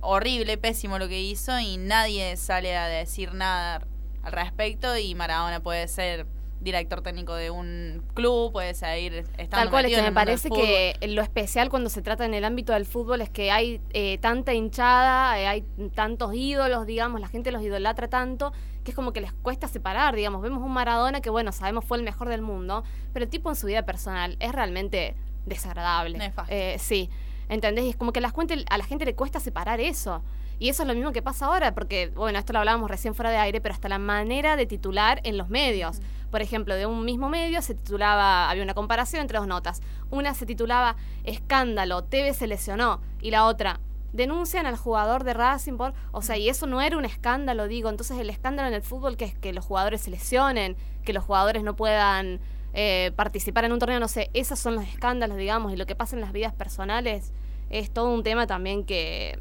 horrible, 0.00 0.58
pésimo 0.58 0.98
lo 0.98 1.08
que 1.08 1.20
hizo 1.20 1.58
y 1.58 1.76
nadie 1.76 2.36
sale 2.36 2.76
a 2.76 2.86
decir 2.86 3.34
nada 3.34 3.86
al 4.22 4.32
respecto 4.32 4.96
y 4.96 5.14
Maradona 5.14 5.60
puede 5.60 5.88
ser 5.88 6.26
director 6.60 7.02
técnico 7.02 7.34
de 7.34 7.50
un 7.50 8.02
club, 8.14 8.52
puede 8.52 8.74
seguir 8.74 9.24
estando 9.36 9.50
Tal 9.50 9.70
cual, 9.70 9.84
es 9.86 9.96
que 9.96 10.02
me 10.02 10.12
parece 10.12 10.50
que 10.50 10.96
lo 11.08 11.22
especial 11.22 11.68
cuando 11.70 11.88
se 11.88 12.02
trata 12.02 12.24
en 12.24 12.34
el 12.34 12.44
ámbito 12.44 12.72
del 12.72 12.84
fútbol 12.84 13.20
es 13.20 13.30
que 13.30 13.50
hay 13.50 13.80
eh, 13.90 14.18
tanta 14.18 14.54
hinchada, 14.54 15.38
eh, 15.40 15.46
hay 15.46 15.64
tantos 15.94 16.34
ídolos, 16.34 16.86
digamos, 16.86 17.20
la 17.20 17.28
gente 17.28 17.52
los 17.52 17.62
idolatra 17.62 18.08
tanto, 18.08 18.52
que 18.82 18.90
es 18.90 18.94
como 18.96 19.12
que 19.12 19.20
les 19.20 19.32
cuesta 19.32 19.68
separar, 19.68 20.16
digamos. 20.16 20.42
Vemos 20.42 20.62
un 20.62 20.72
Maradona 20.72 21.20
que, 21.20 21.30
bueno, 21.30 21.52
sabemos 21.52 21.84
fue 21.84 21.98
el 21.98 22.02
mejor 22.02 22.28
del 22.28 22.42
mundo, 22.42 22.82
pero 23.12 23.24
el 23.24 23.30
tipo 23.30 23.50
en 23.50 23.56
su 23.56 23.66
vida 23.66 23.84
personal 23.84 24.36
es 24.40 24.52
realmente 24.52 25.14
desagradable. 25.46 26.32
Eh, 26.48 26.76
sí, 26.78 27.08
¿entendés? 27.48 27.84
Y 27.84 27.90
es 27.90 27.96
como 27.96 28.12
que 28.12 28.20
a 28.20 28.22
la, 28.22 28.30
gente, 28.30 28.64
a 28.68 28.78
la 28.78 28.84
gente 28.84 29.04
le 29.04 29.14
cuesta 29.14 29.40
separar 29.40 29.80
eso. 29.80 30.22
Y 30.58 30.68
eso 30.68 30.82
es 30.82 30.88
lo 30.88 30.94
mismo 30.94 31.12
que 31.12 31.22
pasa 31.22 31.46
ahora, 31.46 31.74
porque, 31.74 32.10
bueno, 32.16 32.38
esto 32.38 32.52
lo 32.52 32.58
hablábamos 32.58 32.90
recién 32.90 33.14
fuera 33.14 33.30
de 33.30 33.36
aire, 33.36 33.60
pero 33.60 33.74
hasta 33.74 33.88
la 33.88 33.98
manera 33.98 34.56
de 34.56 34.66
titular 34.66 35.20
en 35.22 35.38
los 35.38 35.48
medios. 35.48 36.00
Por 36.30 36.42
ejemplo, 36.42 36.74
de 36.74 36.86
un 36.86 37.04
mismo 37.04 37.28
medio 37.28 37.62
se 37.62 37.74
titulaba, 37.74 38.50
había 38.50 38.64
una 38.64 38.74
comparación 38.74 39.22
entre 39.22 39.38
dos 39.38 39.46
notas. 39.46 39.80
Una 40.10 40.34
se 40.34 40.46
titulaba 40.46 40.96
Escándalo, 41.24 42.02
TV 42.04 42.34
se 42.34 42.48
lesionó, 42.48 43.00
y 43.20 43.30
la 43.30 43.46
otra, 43.46 43.80
denuncian 44.12 44.66
al 44.66 44.76
jugador 44.76 45.24
de 45.24 45.34
Racing 45.34 45.76
por, 45.76 45.94
o 46.12 46.22
sea, 46.22 46.36
y 46.36 46.48
eso 46.48 46.66
no 46.66 46.80
era 46.80 46.96
un 46.96 47.04
escándalo, 47.04 47.68
digo, 47.68 47.90
entonces 47.90 48.18
el 48.18 48.30
escándalo 48.30 48.68
en 48.68 48.74
el 48.74 48.82
fútbol 48.82 49.16
que 49.16 49.26
es 49.26 49.34
que 49.34 49.52
los 49.52 49.64
jugadores 49.64 50.02
se 50.02 50.10
lesionen, 50.10 50.76
que 51.04 51.12
los 51.12 51.24
jugadores 51.24 51.62
no 51.62 51.76
puedan 51.76 52.40
eh, 52.74 53.12
participar 53.16 53.64
en 53.64 53.72
un 53.72 53.78
torneo, 53.78 53.98
no 53.98 54.08
sé, 54.08 54.30
esos 54.34 54.58
son 54.58 54.74
los 54.74 54.84
escándalos, 54.84 55.36
digamos, 55.36 55.72
y 55.72 55.76
lo 55.76 55.86
que 55.86 55.94
pasa 55.94 56.16
en 56.16 56.20
las 56.20 56.32
vidas 56.32 56.52
personales 56.52 57.32
es 57.70 57.90
todo 57.90 58.12
un 58.12 58.22
tema 58.22 58.46
también 58.46 58.84
que, 58.84 59.38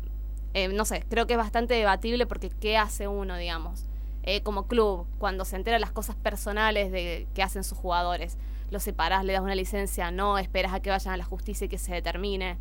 eh, 0.54 0.70
no 0.70 0.86
sé, 0.86 1.04
creo 1.10 1.28
que 1.28 1.34
es 1.34 1.38
bastante 1.38 1.74
debatible 1.74 2.26
porque 2.26 2.50
¿qué 2.50 2.78
hace 2.78 3.08
uno, 3.08 3.38
digamos? 3.38 3.86
Eh, 4.24 4.42
como 4.42 4.68
club, 4.68 5.08
cuando 5.20 5.46
se 5.46 5.56
entera 5.56 5.80
las 5.80 5.92
cosas 5.92 6.16
personales 6.16 6.92
de 6.92 7.28
que 7.34 7.44
hacen 7.44 7.64
sus 7.64 7.78
jugadores, 7.78 8.38
los 8.72 8.84
separás, 8.84 9.24
le 9.24 9.34
das 9.34 9.42
una 9.42 9.56
licencia, 9.56 10.12
no, 10.12 10.38
esperas 10.38 10.74
a 10.74 10.82
que 10.82 10.90
vayan 10.90 11.14
a 11.14 11.18
la 11.18 11.24
justicia 11.24 11.66
y 11.66 11.70
que 11.70 11.78
se 11.78 11.94
determine. 11.94 12.58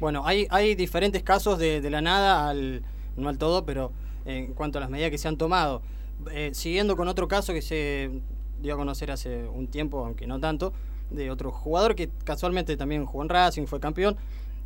Bueno, 0.00 0.26
hay, 0.26 0.46
hay 0.50 0.74
diferentes 0.74 1.22
casos 1.22 1.58
de, 1.58 1.80
de 1.80 1.90
la 1.90 2.00
nada 2.00 2.48
al, 2.48 2.82
no 3.16 3.28
al 3.28 3.38
todo, 3.38 3.64
pero 3.64 3.92
en 4.24 4.54
cuanto 4.54 4.78
a 4.78 4.80
las 4.80 4.90
medidas 4.90 5.10
que 5.10 5.18
se 5.18 5.28
han 5.28 5.36
tomado. 5.36 5.82
Siguiendo 6.52 6.96
con 6.96 7.08
otro 7.08 7.28
caso 7.28 7.52
que 7.52 7.60
se 7.60 8.22
dio 8.60 8.74
a 8.74 8.76
conocer 8.76 9.10
hace 9.10 9.46
un 9.46 9.68
tiempo, 9.68 10.04
aunque 10.04 10.26
no 10.26 10.40
tanto, 10.40 10.72
de 11.10 11.30
otro 11.30 11.50
jugador 11.50 11.94
que 11.94 12.10
casualmente 12.24 12.76
también 12.76 13.06
jugó 13.06 13.22
en 13.22 13.28
Racing, 13.28 13.66
fue 13.66 13.80
campeón, 13.80 14.16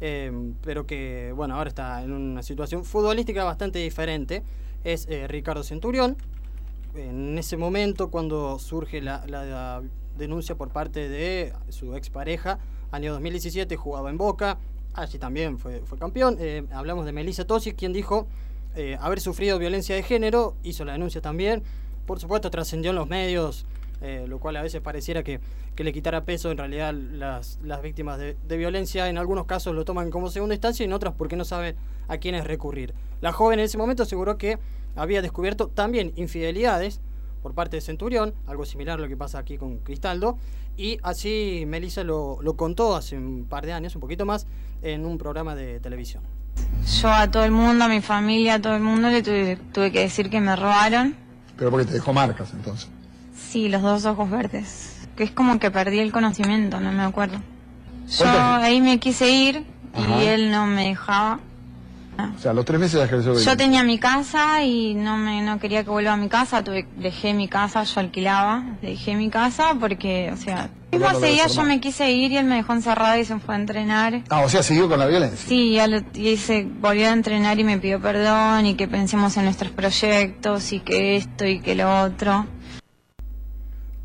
eh, 0.01 0.33
pero 0.63 0.87
que, 0.87 1.33
bueno, 1.35 1.57
ahora 1.57 1.69
está 1.69 2.03
en 2.03 2.13
una 2.13 2.43
situación 2.43 2.85
futbolística 2.85 3.45
bastante 3.45 3.79
diferente. 3.79 4.43
Es 4.85 5.07
eh, 5.09 5.27
Ricardo 5.27 5.63
Centurión. 5.63 6.17
En 6.95 7.37
ese 7.39 7.57
momento, 7.57 8.11
cuando 8.11 8.59
surge 8.59 9.01
la, 9.01 9.83
denuncia 10.17 10.57
por 10.57 10.71
parte 10.71 11.09
de 11.09 11.53
su 11.69 11.95
expareja. 11.95 12.59
Año 12.91 13.13
2017 13.13 13.77
jugaba 13.77 14.11
en 14.11 14.19
Boca, 14.19 14.59
allí 14.95 15.17
también 15.19 15.59
fue, 15.59 15.81
fue 15.85 15.97
campeón. 15.97 16.37
Eh, 16.41 16.65
hablamos 16.73 17.05
de 17.05 17.13
Melissa 17.13 17.47
Tosi, 17.47 17.73
quien 17.73 17.93
dijo 17.93 18.27
haber 19.01 19.21
sufrido 19.21 19.59
violencia 19.59 19.97
de 19.97 20.05
género, 20.05 20.55
hizo 20.63 20.85
la 20.85 20.93
denuncia 20.93 21.21
también. 21.21 21.65
Por 22.07 22.21
supuesto, 22.21 22.49
trascendió 22.49 22.91
en 22.91 22.97
los 22.97 23.09
medios, 23.09 23.67
eh, 24.01 24.27
lo 24.29 24.39
cual 24.39 24.57
a 24.57 24.63
veces 24.63 24.81
pareciera 24.81 25.23
que, 25.23 25.41
que, 25.75 25.85
le 25.85 25.93
quitara 25.93 26.25
peso. 26.25 26.51
En 26.51 26.59
realidad, 26.59 26.93
las, 26.93 27.59
las 27.63 27.83
víctimas 27.83 28.19
de, 28.19 28.37
de, 28.47 28.57
violencia 28.57 29.09
en 29.09 29.19
algunos 29.19 29.47
casos 29.47 29.75
lo 29.75 29.85
toman 29.85 30.11
como 30.11 30.31
segunda 30.31 30.55
instancia 30.55 30.85
y 30.85 30.87
en 30.87 30.93
otras 30.93 31.15
porque 31.15 31.37
no 31.37 31.45
saben 31.45 31.77
a 32.09 32.19
quiénes 32.19 32.45
recurrir. 32.47 32.95
La 33.21 33.33
joven 33.33 33.59
en 33.59 33.65
ese 33.65 33.79
momento 33.79 34.03
aseguró 34.05 34.39
que 34.39 34.59
había 34.97 35.23
descubierto 35.23 35.69
también 35.69 36.13
infidelidades 36.17 37.01
por 37.43 37.55
parte 37.55 37.77
de 37.77 37.81
Centurión, 37.81 38.35
algo 38.47 38.65
similar 38.67 38.99
a 38.99 39.03
lo 39.03 39.09
que 39.09 39.17
pasa 39.17 39.39
aquí 39.39 39.57
con 39.57 39.79
Cristaldo, 39.79 40.39
y 40.77 40.99
así 41.03 41.65
Melissa 41.67 42.05
lo, 42.05 42.39
lo 42.43 42.57
contó 42.57 42.97
hace 42.97 43.17
un 43.17 43.47
par 43.49 43.65
de 43.65 43.73
años, 43.73 43.95
un 43.95 44.01
poquito 44.01 44.27
más, 44.27 44.47
en 44.83 45.05
un 45.05 45.19
programa 45.19 45.55
de 45.55 45.81
televisión. 45.81 46.23
Yo 47.01 47.09
a 47.09 47.31
todo 47.31 47.45
el 47.45 47.53
mundo, 47.53 47.85
a 47.85 47.89
mi 47.89 48.01
familia, 48.01 48.55
a 48.55 48.61
todo 48.61 48.75
el 48.75 48.83
mundo 48.83 49.09
le 49.09 49.23
tuve, 49.23 49.57
tuve 49.73 49.93
que 49.93 50.01
decir 50.01 50.31
que 50.31 50.41
me 50.41 50.55
robaron. 50.57 51.17
Pero 51.57 51.71
porque 51.71 51.87
te 51.87 51.93
dejó 51.95 52.13
marcas 52.13 52.53
entonces. 52.55 52.89
Sí, 53.51 53.69
los 53.69 53.83
dos 53.83 54.05
ojos 54.05 54.31
verdes. 54.31 55.09
Que 55.17 55.25
es 55.25 55.31
como 55.31 55.59
que 55.59 55.71
perdí 55.71 56.01
el 56.01 56.13
conocimiento, 56.13 56.81
no 56.81 56.93
me 56.93 57.03
acuerdo. 57.03 57.39
Yo 58.07 58.27
ahí 58.27 58.81
me 58.81 58.99
quise 58.99 59.31
ir 59.31 59.65
Ajá. 59.95 60.23
y 60.23 60.27
él 60.27 60.51
no 60.51 60.67
me 60.67 60.89
dejaba. 60.89 61.41
O 62.37 62.41
sea, 62.41 62.53
los 62.53 62.65
tres 62.65 62.81
meses 62.81 63.01
ejerció 63.01 63.39
Yo 63.39 63.57
tenía 63.57 63.85
mi 63.85 63.99
casa 63.99 64.65
y 64.65 64.95
no 64.95 65.17
me 65.17 65.41
no 65.41 65.61
quería 65.61 65.85
que 65.85 65.91
vuelva 65.91 66.15
a 66.15 66.17
mi 66.17 66.29
casa, 66.29 66.65
tuve, 66.65 66.87
dejé 66.97 67.33
mi 67.33 67.47
casa, 67.47 67.85
yo 67.85 68.01
alquilaba, 68.01 68.65
dejé 68.83 69.15
mi 69.15 69.31
casa 69.31 69.77
porque, 69.79 70.33
o 70.33 70.37
sea, 70.37 70.69
mismo 70.91 71.09
ese 71.11 71.27
día 71.27 71.47
yo 71.47 71.63
me 71.63 71.81
quise 71.81 72.11
ir 72.11 72.33
y 72.33 72.39
él 72.39 72.47
me 72.47 72.57
dejó 72.57 72.73
encerrada 72.73 73.19
y 73.19 73.25
se 73.25 73.39
fue 73.39 73.55
a 73.55 73.59
entrenar. 73.59 74.23
Ah, 74.31 74.41
o 74.41 74.49
sea, 74.49 74.65
siguió 74.65 74.89
con 74.89 74.99
la 74.99 75.07
violencia. 75.07 75.49
Sí, 75.49 75.75
ya 75.75 75.87
lo, 75.87 76.01
y 76.15 76.37
se 76.39 76.65
volvió 76.65 77.07
a 77.07 77.13
entrenar 77.13 77.61
y 77.61 77.65
me 77.65 77.79
pidió 77.79 78.01
perdón 78.01 78.67
y 78.67 78.75
que 78.75 78.89
pensemos 78.89 79.37
en 79.37 79.45
nuestros 79.45 79.71
proyectos 79.71 80.73
y 80.73 80.81
que 80.81 81.17
esto 81.17 81.47
y 81.47 81.61
que 81.61 81.77
lo 81.77 82.03
otro. 82.03 82.47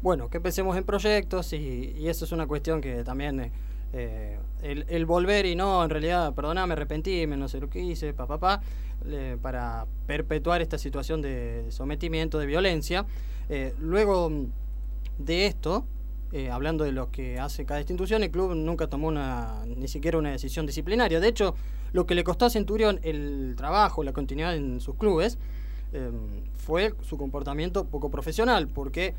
Bueno, 0.03 0.29
que 0.29 0.41
pensemos 0.41 0.75
en 0.75 0.83
proyectos 0.83 1.53
y, 1.53 1.95
y 1.97 2.09
eso 2.09 2.25
es 2.25 2.33
una 2.33 2.45
cuestión 2.45 2.81
que 2.81 3.05
también... 3.05 3.39
Eh, 3.39 3.51
eh, 3.93 4.37
el, 4.61 5.05
volver 5.05 5.45
y 5.45 5.55
no, 5.55 5.81
en 5.81 5.89
realidad, 5.89 6.33
perdona, 6.33 6.67
me 6.67 6.73
arrepentí, 6.73 7.25
me 7.25 7.37
no 7.37 7.47
sé 7.47 7.61
lo 7.61 7.69
que 7.69 7.79
hice, 7.79 8.13
papá, 8.13 8.37
pa, 8.37 8.59
pa, 8.59 9.37
para 9.41 9.85
perpetuar 10.05 10.61
esta 10.61 10.77
situación 10.77 11.21
de 11.21 11.67
sometimiento, 11.69 12.37
de 12.37 12.45
violencia. 12.47 13.05
Eh, 13.47 13.73
luego 13.79 14.29
de 15.19 15.45
esto, 15.45 15.85
hablando 16.51 16.83
de 16.83 16.91
lo 16.91 17.09
que 17.09 17.39
hace 17.39 17.63
cada 17.63 17.79
institución, 17.79 18.23
el 18.23 18.31
club 18.31 18.55
nunca 18.55 18.87
tomó 18.87 19.07
una, 19.07 19.63
ni 19.65 19.87
siquiera 19.87 20.17
una 20.17 20.31
decisión 20.31 20.65
disciplinaria. 20.65 21.21
De 21.21 21.29
hecho, 21.29 21.55
lo 21.93 22.05
que 22.05 22.15
le 22.15 22.25
costó 22.25 22.45
a 22.47 22.49
Centurión 22.49 22.99
el 23.03 23.53
trabajo, 23.55 24.03
la 24.03 24.11
continuidad 24.11 24.53
en 24.53 24.81
sus 24.81 24.95
clubes, 24.95 25.37
fue 26.55 26.93
su 27.03 27.17
comportamiento 27.17 27.85
poco 27.85 28.09
profesional, 28.09 28.67
porque 28.67 29.13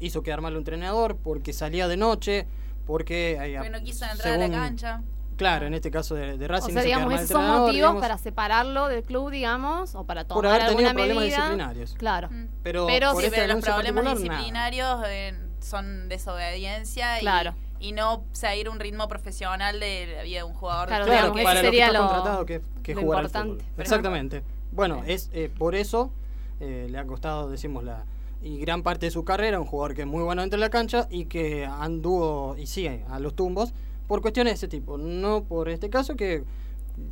hizo 0.00 0.22
quedar 0.22 0.40
mal 0.40 0.52
un 0.52 0.58
entrenador, 0.58 1.16
porque 1.16 1.52
salía 1.52 1.88
de 1.88 1.96
noche, 1.96 2.46
porque, 2.86 3.32
eh, 3.40 3.54
porque 3.56 3.70
no 3.70 3.80
quiso 3.82 4.04
entrar 4.04 4.34
según, 4.38 4.42
a 4.42 4.48
la 4.48 4.64
cancha. 4.64 5.02
Claro, 5.36 5.66
en 5.66 5.72
este 5.74 5.90
caso 5.90 6.14
de, 6.14 6.36
de 6.36 6.48
Racing. 6.48 6.70
O 6.70 6.74
sea, 6.74 6.82
digamos, 6.82 7.14
esos 7.14 7.28
son 7.30 7.46
motivos 7.46 7.72
digamos, 7.72 8.02
para 8.02 8.18
separarlo 8.18 8.88
del 8.88 9.02
club, 9.02 9.30
digamos, 9.30 9.94
o 9.94 10.04
para 10.04 10.24
tomar 10.24 10.42
por 10.42 10.46
haber 10.46 10.60
tenido 10.68 10.76
alguna 10.90 10.92
problemas 10.92 11.22
medida. 11.22 11.36
disciplinarios. 11.36 11.94
Claro. 11.94 12.28
Mm. 12.30 12.46
Pero, 12.62 12.86
pero, 12.86 13.12
por 13.12 13.20
sí, 13.22 13.26
esta 13.28 13.40
pero 13.40 13.54
los 13.54 13.64
problemas 13.64 14.18
disciplinarios 14.18 15.00
eh, 15.06 15.34
son 15.60 16.08
desobediencia 16.10 17.18
Claro. 17.20 17.54
y, 17.78 17.88
y 17.88 17.92
no 17.92 18.22
seguir 18.32 18.68
un 18.68 18.78
ritmo 18.80 19.08
profesional 19.08 19.80
de 19.80 20.12
la 20.16 20.22
vida 20.24 20.38
de 20.38 20.44
un 20.44 20.52
jugador. 20.52 20.88
Claro, 20.88 21.04
de 21.06 21.10
Claro, 21.10 21.26
digamos, 21.32 21.42
para 21.44 21.60
ese 21.60 21.66
lo 21.66 21.70
que 21.70 21.76
sería 21.76 21.86
está 21.86 21.98
lo- 21.98 22.04
contratado 22.08 22.44
que, 22.46 22.60
que 22.82 22.94
jugar 22.94 23.20
al 23.20 23.24
importante. 23.26 23.64
fútbol. 23.64 23.80
Exactamente. 23.82 24.42
Bueno, 24.72 25.02
es 25.06 25.30
eh, 25.32 25.50
por 25.56 25.74
eso 25.74 26.12
eh, 26.60 26.86
le 26.90 26.98
ha 26.98 27.06
costado, 27.06 27.48
decimos, 27.48 27.82
la 27.82 28.04
y 28.42 28.58
gran 28.58 28.82
parte 28.82 29.06
de 29.06 29.10
su 29.12 29.24
carrera, 29.24 29.60
un 29.60 29.66
jugador 29.66 29.94
que 29.94 30.02
es 30.02 30.06
muy 30.06 30.22
bueno 30.22 30.42
dentro 30.42 30.58
de 30.58 30.66
la 30.66 30.70
cancha 30.70 31.06
y 31.10 31.26
que 31.26 31.66
anduvo 31.66 32.56
y 32.58 32.66
sigue 32.66 33.04
a 33.10 33.18
los 33.18 33.34
tumbos 33.36 33.72
por 34.06 34.22
cuestiones 34.22 34.52
de 34.52 34.54
ese 34.54 34.68
tipo, 34.68 34.96
no 34.98 35.44
por 35.44 35.68
este 35.68 35.90
caso 35.90 36.16
que 36.16 36.44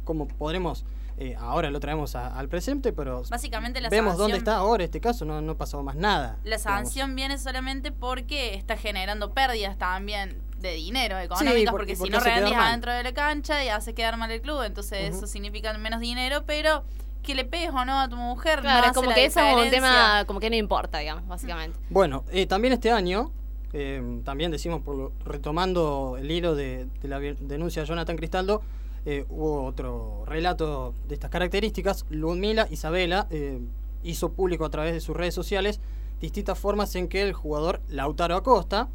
como 0.04 0.26
podremos 0.28 0.84
eh, 1.20 1.34
ahora 1.36 1.68
lo 1.70 1.80
traemos 1.80 2.14
a- 2.14 2.28
al 2.38 2.48
presente, 2.48 2.92
pero 2.92 3.22
Básicamente 3.28 3.80
la 3.80 3.88
vemos 3.88 4.16
dónde 4.16 4.36
está 4.36 4.56
ahora 4.56 4.84
este 4.84 5.00
caso, 5.00 5.24
no 5.24 5.40
no 5.40 5.56
pasó 5.56 5.82
más 5.82 5.96
nada. 5.96 6.38
La 6.44 6.56
digamos. 6.58 6.62
sanción 6.62 7.16
viene 7.16 7.38
solamente 7.38 7.90
porque 7.90 8.54
está 8.54 8.76
generando 8.76 9.32
pérdidas 9.34 9.76
también 9.78 10.40
de 10.60 10.74
dinero 10.74 11.18
económicas, 11.18 11.70
porque- 11.72 11.94
porque, 11.94 11.96
porque 11.96 11.96
si 11.96 12.10
no 12.10 12.20
rendís 12.20 12.54
adentro 12.56 12.92
de 12.92 13.02
la 13.02 13.12
cancha 13.14 13.64
y 13.64 13.68
hace 13.68 13.94
quedar 13.94 14.16
mal 14.16 14.30
el 14.30 14.40
club, 14.40 14.62
entonces 14.62 15.14
eso 15.16 15.26
significa 15.26 15.76
menos 15.76 15.98
dinero, 16.00 16.44
pero 16.46 16.84
que 17.22 17.34
le 17.34 17.44
pegues 17.44 17.70
o 17.70 17.84
no 17.84 18.00
a 18.00 18.08
tu 18.08 18.16
mujer 18.16 18.60
Claro, 18.60 18.82
no 18.86 18.86
es 18.88 18.92
como 18.96 19.10
que 19.12 19.24
eso 19.26 19.40
es 19.40 19.56
un 19.64 19.70
tema 19.70 20.24
como 20.26 20.40
que 20.40 20.50
no 20.50 20.56
importa, 20.56 20.98
digamos, 20.98 21.26
básicamente. 21.26 21.78
Bueno, 21.90 22.24
eh, 22.30 22.46
también 22.46 22.72
este 22.72 22.90
año, 22.90 23.30
eh, 23.72 24.20
también 24.24 24.50
decimos, 24.50 24.80
por 24.82 24.96
lo- 24.96 25.12
retomando 25.24 26.16
el 26.18 26.30
hilo 26.30 26.54
de, 26.54 26.86
de 27.02 27.08
la 27.08 27.18
denuncia 27.18 27.82
de 27.82 27.88
Jonathan 27.88 28.16
Cristaldo, 28.16 28.62
eh, 29.04 29.24
hubo 29.28 29.64
otro 29.64 30.24
relato 30.26 30.94
de 31.06 31.14
estas 31.14 31.30
características. 31.30 32.04
Ludmila 32.10 32.66
Isabela 32.70 33.26
eh, 33.30 33.60
hizo 34.02 34.32
público 34.32 34.64
a 34.64 34.70
través 34.70 34.92
de 34.94 35.00
sus 35.00 35.16
redes 35.16 35.34
sociales 35.34 35.80
distintas 36.20 36.58
formas 36.58 36.94
en 36.96 37.08
que 37.08 37.22
el 37.22 37.32
jugador 37.32 37.80
Lautaro 37.88 38.36
Acosta 38.36 38.88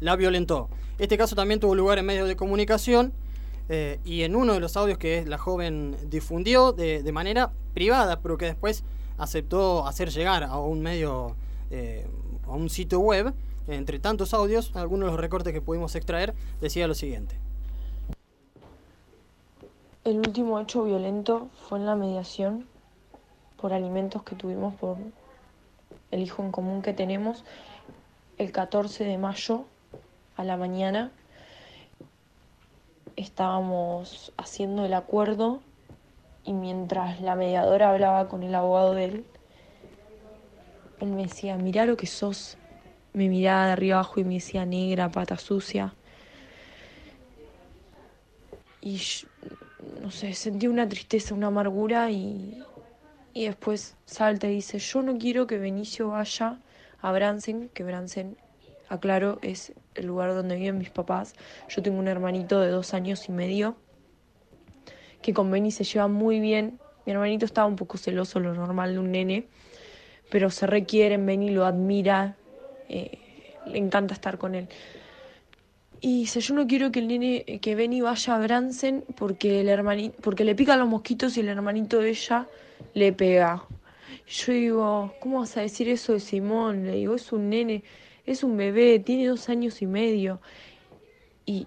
la 0.00 0.16
violentó. 0.16 0.68
Este 0.98 1.16
caso 1.18 1.36
también 1.36 1.60
tuvo 1.60 1.74
lugar 1.74 1.98
en 1.98 2.06
medios 2.06 2.28
de 2.28 2.36
comunicación 2.36 3.12
eh, 3.68 4.00
y 4.04 4.22
en 4.22 4.36
uno 4.36 4.54
de 4.54 4.60
los 4.60 4.76
audios 4.76 4.98
que 4.98 5.24
la 5.24 5.38
joven 5.38 5.96
difundió 6.08 6.72
de, 6.72 7.10
manera 7.12 7.52
privada, 7.72 8.20
pero 8.20 8.36
que 8.36 8.46
después 8.46 8.84
aceptó 9.18 9.86
hacer 9.86 10.10
llegar 10.10 10.44
a 10.44 10.58
un 10.58 10.80
medio, 10.80 11.36
eh, 11.70 12.06
a 12.46 12.52
un 12.52 12.68
sitio 12.68 13.00
web, 13.00 13.32
entre 13.66 13.98
tantos 13.98 14.34
audios, 14.34 14.74
algunos 14.74 15.06
de 15.06 15.12
los 15.12 15.20
recortes 15.20 15.52
que 15.52 15.62
pudimos 15.62 15.94
extraer, 15.94 16.34
decía 16.60 16.86
lo 16.86 16.94
siguiente. 16.94 17.38
El 20.04 20.18
último 20.18 20.60
hecho 20.60 20.84
violento 20.84 21.48
fue 21.66 21.78
en 21.78 21.86
la 21.86 21.96
mediación 21.96 22.66
por 23.56 23.72
alimentos 23.72 24.22
que 24.22 24.34
tuvimos 24.36 24.74
por 24.74 24.98
el 26.10 26.20
hijo 26.20 26.42
en 26.42 26.52
común 26.52 26.82
que 26.82 26.92
tenemos 26.92 27.42
el 28.36 28.52
14 28.52 29.04
de 29.04 29.16
mayo 29.16 29.64
a 30.36 30.44
la 30.44 30.58
mañana. 30.58 31.10
Estábamos 33.16 34.32
haciendo 34.36 34.84
el 34.84 34.94
acuerdo 34.94 35.60
y 36.44 36.52
mientras 36.52 37.20
la 37.20 37.36
mediadora 37.36 37.90
hablaba 37.90 38.28
con 38.28 38.42
el 38.42 38.54
abogado 38.54 38.94
de 38.94 39.04
él, 39.04 39.24
él 41.00 41.08
me 41.10 41.22
decía, 41.22 41.56
mirá 41.56 41.86
lo 41.86 41.96
que 41.96 42.06
sos. 42.06 42.56
Me 43.12 43.28
miraba 43.28 43.66
de 43.66 43.72
arriba 43.72 43.96
abajo 43.96 44.20
y 44.20 44.24
me 44.24 44.34
decía 44.34 44.66
negra, 44.66 45.08
pata 45.10 45.36
sucia. 45.36 45.94
Y 48.80 49.00
no 50.02 50.10
sé, 50.10 50.34
sentí 50.34 50.66
una 50.66 50.88
tristeza, 50.88 51.34
una 51.34 51.46
amargura 51.46 52.10
y, 52.10 52.62
y 53.32 53.46
después 53.46 53.94
salta 54.04 54.48
y 54.48 54.56
dice, 54.56 54.78
yo 54.78 55.02
no 55.02 55.16
quiero 55.16 55.46
que 55.46 55.58
Benicio 55.58 56.08
vaya 56.08 56.58
a 57.00 57.12
Bransen, 57.12 57.70
que 57.72 57.84
Bransen, 57.84 58.36
aclaro, 58.88 59.38
es 59.42 59.72
el 59.94 60.06
lugar 60.06 60.34
donde 60.34 60.56
viven 60.56 60.78
mis 60.78 60.90
papás. 60.90 61.34
Yo 61.68 61.82
tengo 61.82 61.98
un 61.98 62.08
hermanito 62.08 62.60
de 62.60 62.68
dos 62.68 62.94
años 62.94 63.28
y 63.28 63.32
medio 63.32 63.76
que 65.22 65.32
con 65.32 65.50
Beni 65.50 65.70
se 65.70 65.84
lleva 65.84 66.06
muy 66.08 66.40
bien. 66.40 66.78
Mi 67.06 67.12
hermanito 67.12 67.46
estaba 67.46 67.66
un 67.66 67.76
poco 67.76 67.96
celoso, 67.96 68.40
lo 68.40 68.54
normal 68.54 68.92
de 68.94 68.98
un 68.98 69.10
nene, 69.10 69.46
pero 70.30 70.50
se 70.50 70.66
requieren, 70.66 71.24
Beni 71.24 71.50
lo 71.50 71.64
admira, 71.64 72.36
eh, 72.88 73.18
le 73.66 73.78
encanta 73.78 74.14
estar 74.14 74.38
con 74.38 74.54
él. 74.54 74.68
Y 76.06 76.20
dice, 76.20 76.40
yo 76.40 76.54
no 76.54 76.66
quiero 76.66 76.92
que 76.92 76.98
el 76.98 77.08
nene, 77.08 77.44
que 77.62 77.74
Benny 77.74 78.02
vaya 78.02 78.34
a 78.34 78.38
Bransen 78.38 79.04
porque 79.16 79.62
el 79.62 79.70
hermanito, 79.70 80.14
porque 80.20 80.44
le 80.44 80.54
pican 80.54 80.78
los 80.78 80.86
mosquitos 80.86 81.34
y 81.38 81.40
el 81.40 81.48
hermanito 81.48 81.98
de 82.00 82.10
ella 82.10 82.46
le 82.92 83.14
pega. 83.14 83.64
Yo 84.26 84.52
digo, 84.52 85.14
¿cómo 85.20 85.40
vas 85.40 85.56
a 85.56 85.62
decir 85.62 85.88
eso 85.88 86.12
de 86.12 86.20
Simón? 86.20 86.84
Le 86.84 86.96
digo, 86.96 87.14
es 87.14 87.32
un 87.32 87.48
nene, 87.48 87.84
es 88.26 88.42
un 88.42 88.56
bebé, 88.56 88.98
tiene 88.98 89.26
dos 89.26 89.48
años 89.48 89.82
y 89.82 89.86
medio. 89.86 90.40
Y 91.46 91.66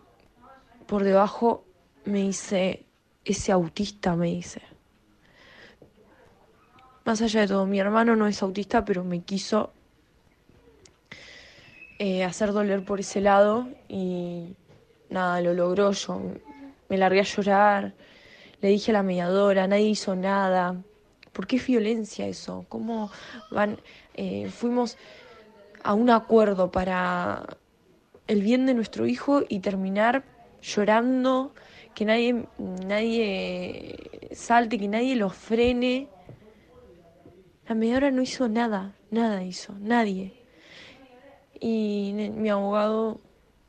por 0.87 1.03
debajo 1.03 1.63
me 2.05 2.23
dice, 2.23 2.85
ese 3.25 3.51
autista 3.51 4.15
me 4.15 4.27
dice. 4.27 4.61
Más 7.05 7.21
allá 7.21 7.41
de 7.41 7.47
todo, 7.47 7.65
mi 7.65 7.79
hermano 7.79 8.15
no 8.15 8.27
es 8.27 8.41
autista, 8.41 8.83
pero 8.83 9.03
me 9.03 9.21
quiso 9.21 9.71
eh, 11.99 12.23
hacer 12.23 12.51
doler 12.51 12.83
por 12.83 12.99
ese 12.99 13.21
lado 13.21 13.67
y 13.87 14.55
nada, 15.09 15.41
lo 15.41 15.53
logró. 15.53 15.91
Yo 15.91 16.21
me 16.89 16.97
largué 16.97 17.21
a 17.21 17.23
llorar, 17.23 17.93
le 18.61 18.69
dije 18.69 18.91
a 18.91 18.93
la 18.93 19.03
mediadora, 19.03 19.67
nadie 19.67 19.89
hizo 19.89 20.15
nada. 20.15 20.75
¿Por 21.31 21.45
qué 21.47 21.57
es 21.57 21.67
violencia 21.67 22.27
eso? 22.27 22.65
¿Cómo 22.67 23.11
van? 23.51 23.79
eh, 24.15 24.49
fuimos 24.49 24.97
a 25.87 25.93
un 25.93 26.09
acuerdo 26.09 26.69
para 26.69 27.47
el 28.27 28.41
bien 28.41 28.65
de 28.65 28.73
nuestro 28.73 29.07
hijo 29.07 29.43
y 29.47 29.59
terminar 29.59 30.25
llorando, 30.61 31.53
que 31.95 32.03
nadie, 32.03 32.45
nadie 32.85 33.95
salte, 34.33 34.77
que 34.77 34.89
nadie 34.89 35.15
lo 35.15 35.29
frene. 35.29 36.09
La 37.69 37.75
mediadora 37.75 38.11
no 38.11 38.21
hizo 38.21 38.49
nada, 38.49 38.95
nada 39.11 39.41
hizo, 39.45 39.75
nadie. 39.79 40.33
Y 41.57 42.11
mi 42.35 42.49
abogado, 42.49 43.21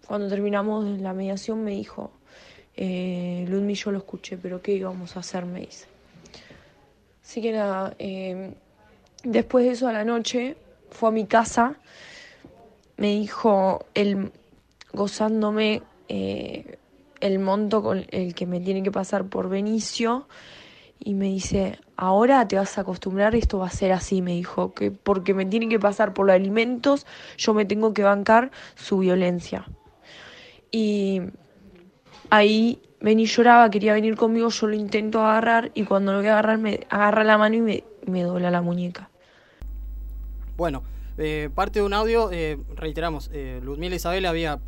cuando 0.08 0.28
terminamos 0.28 0.86
la 0.98 1.12
mediación, 1.12 1.62
me 1.62 1.70
dijo, 1.70 2.10
eh, 2.74 3.46
Ludmi, 3.48 3.74
yo 3.74 3.92
lo 3.92 3.98
escuché, 3.98 4.36
pero 4.36 4.60
¿qué 4.60 4.72
íbamos 4.72 5.16
a 5.16 5.20
hacer? 5.20 5.46
Me 5.46 5.60
dice. 5.60 5.86
Así 7.22 7.40
que 7.40 7.52
nada, 7.52 7.94
eh, 8.00 8.54
después 9.22 9.64
de 9.64 9.70
eso 9.70 9.86
a 9.86 9.92
la 9.92 10.04
noche, 10.04 10.56
fue 10.90 11.08
a 11.08 11.12
mi 11.12 11.26
casa, 11.26 11.76
me 12.96 13.08
dijo, 13.08 13.86
él 13.94 14.32
gozándome 14.92 15.82
eh, 16.08 16.78
el 17.20 17.38
monto 17.38 17.82
con 17.82 18.06
el 18.10 18.34
que 18.34 18.46
me 18.46 18.60
tiene 18.60 18.82
que 18.82 18.90
pasar 18.90 19.24
por 19.26 19.48
Benicio, 19.48 20.26
y 21.00 21.14
me 21.14 21.26
dice, 21.26 21.78
ahora 21.96 22.46
te 22.48 22.56
vas 22.56 22.76
a 22.76 22.80
acostumbrar, 22.80 23.34
esto 23.34 23.58
va 23.58 23.66
a 23.66 23.70
ser 23.70 23.92
así, 23.92 24.20
me 24.20 24.32
dijo, 24.32 24.74
que 24.74 24.90
porque 24.90 25.32
me 25.32 25.46
tiene 25.46 25.68
que 25.68 25.78
pasar 25.78 26.12
por 26.12 26.26
los 26.26 26.34
alimentos, 26.34 27.06
yo 27.36 27.54
me 27.54 27.64
tengo 27.64 27.94
que 27.94 28.02
bancar 28.02 28.50
su 28.74 28.98
violencia. 28.98 29.66
Y 30.70 31.22
ahí 32.30 32.82
Beni 33.00 33.26
lloraba, 33.26 33.70
quería 33.70 33.92
venir 33.92 34.16
conmigo, 34.16 34.48
yo 34.48 34.66
lo 34.66 34.74
intento 34.74 35.20
agarrar 35.20 35.70
y 35.74 35.84
cuando 35.84 36.12
lo 36.12 36.18
voy 36.18 36.26
a 36.26 36.32
agarrar 36.32 36.58
me 36.58 36.80
agarra 36.90 37.22
la 37.22 37.38
mano 37.38 37.54
y 37.54 37.60
me, 37.60 37.84
me 38.06 38.22
dobla 38.24 38.50
la 38.50 38.60
muñeca. 38.60 39.08
Bueno, 40.58 40.82
eh, 41.18 41.50
parte 41.54 41.78
de 41.78 41.86
un 41.86 41.94
audio, 41.94 42.32
eh, 42.32 42.58
reiteramos, 42.74 43.30
eh, 43.32 43.60
Ludmila 43.62 43.94
Isabel 43.94 44.26
había 44.26 44.58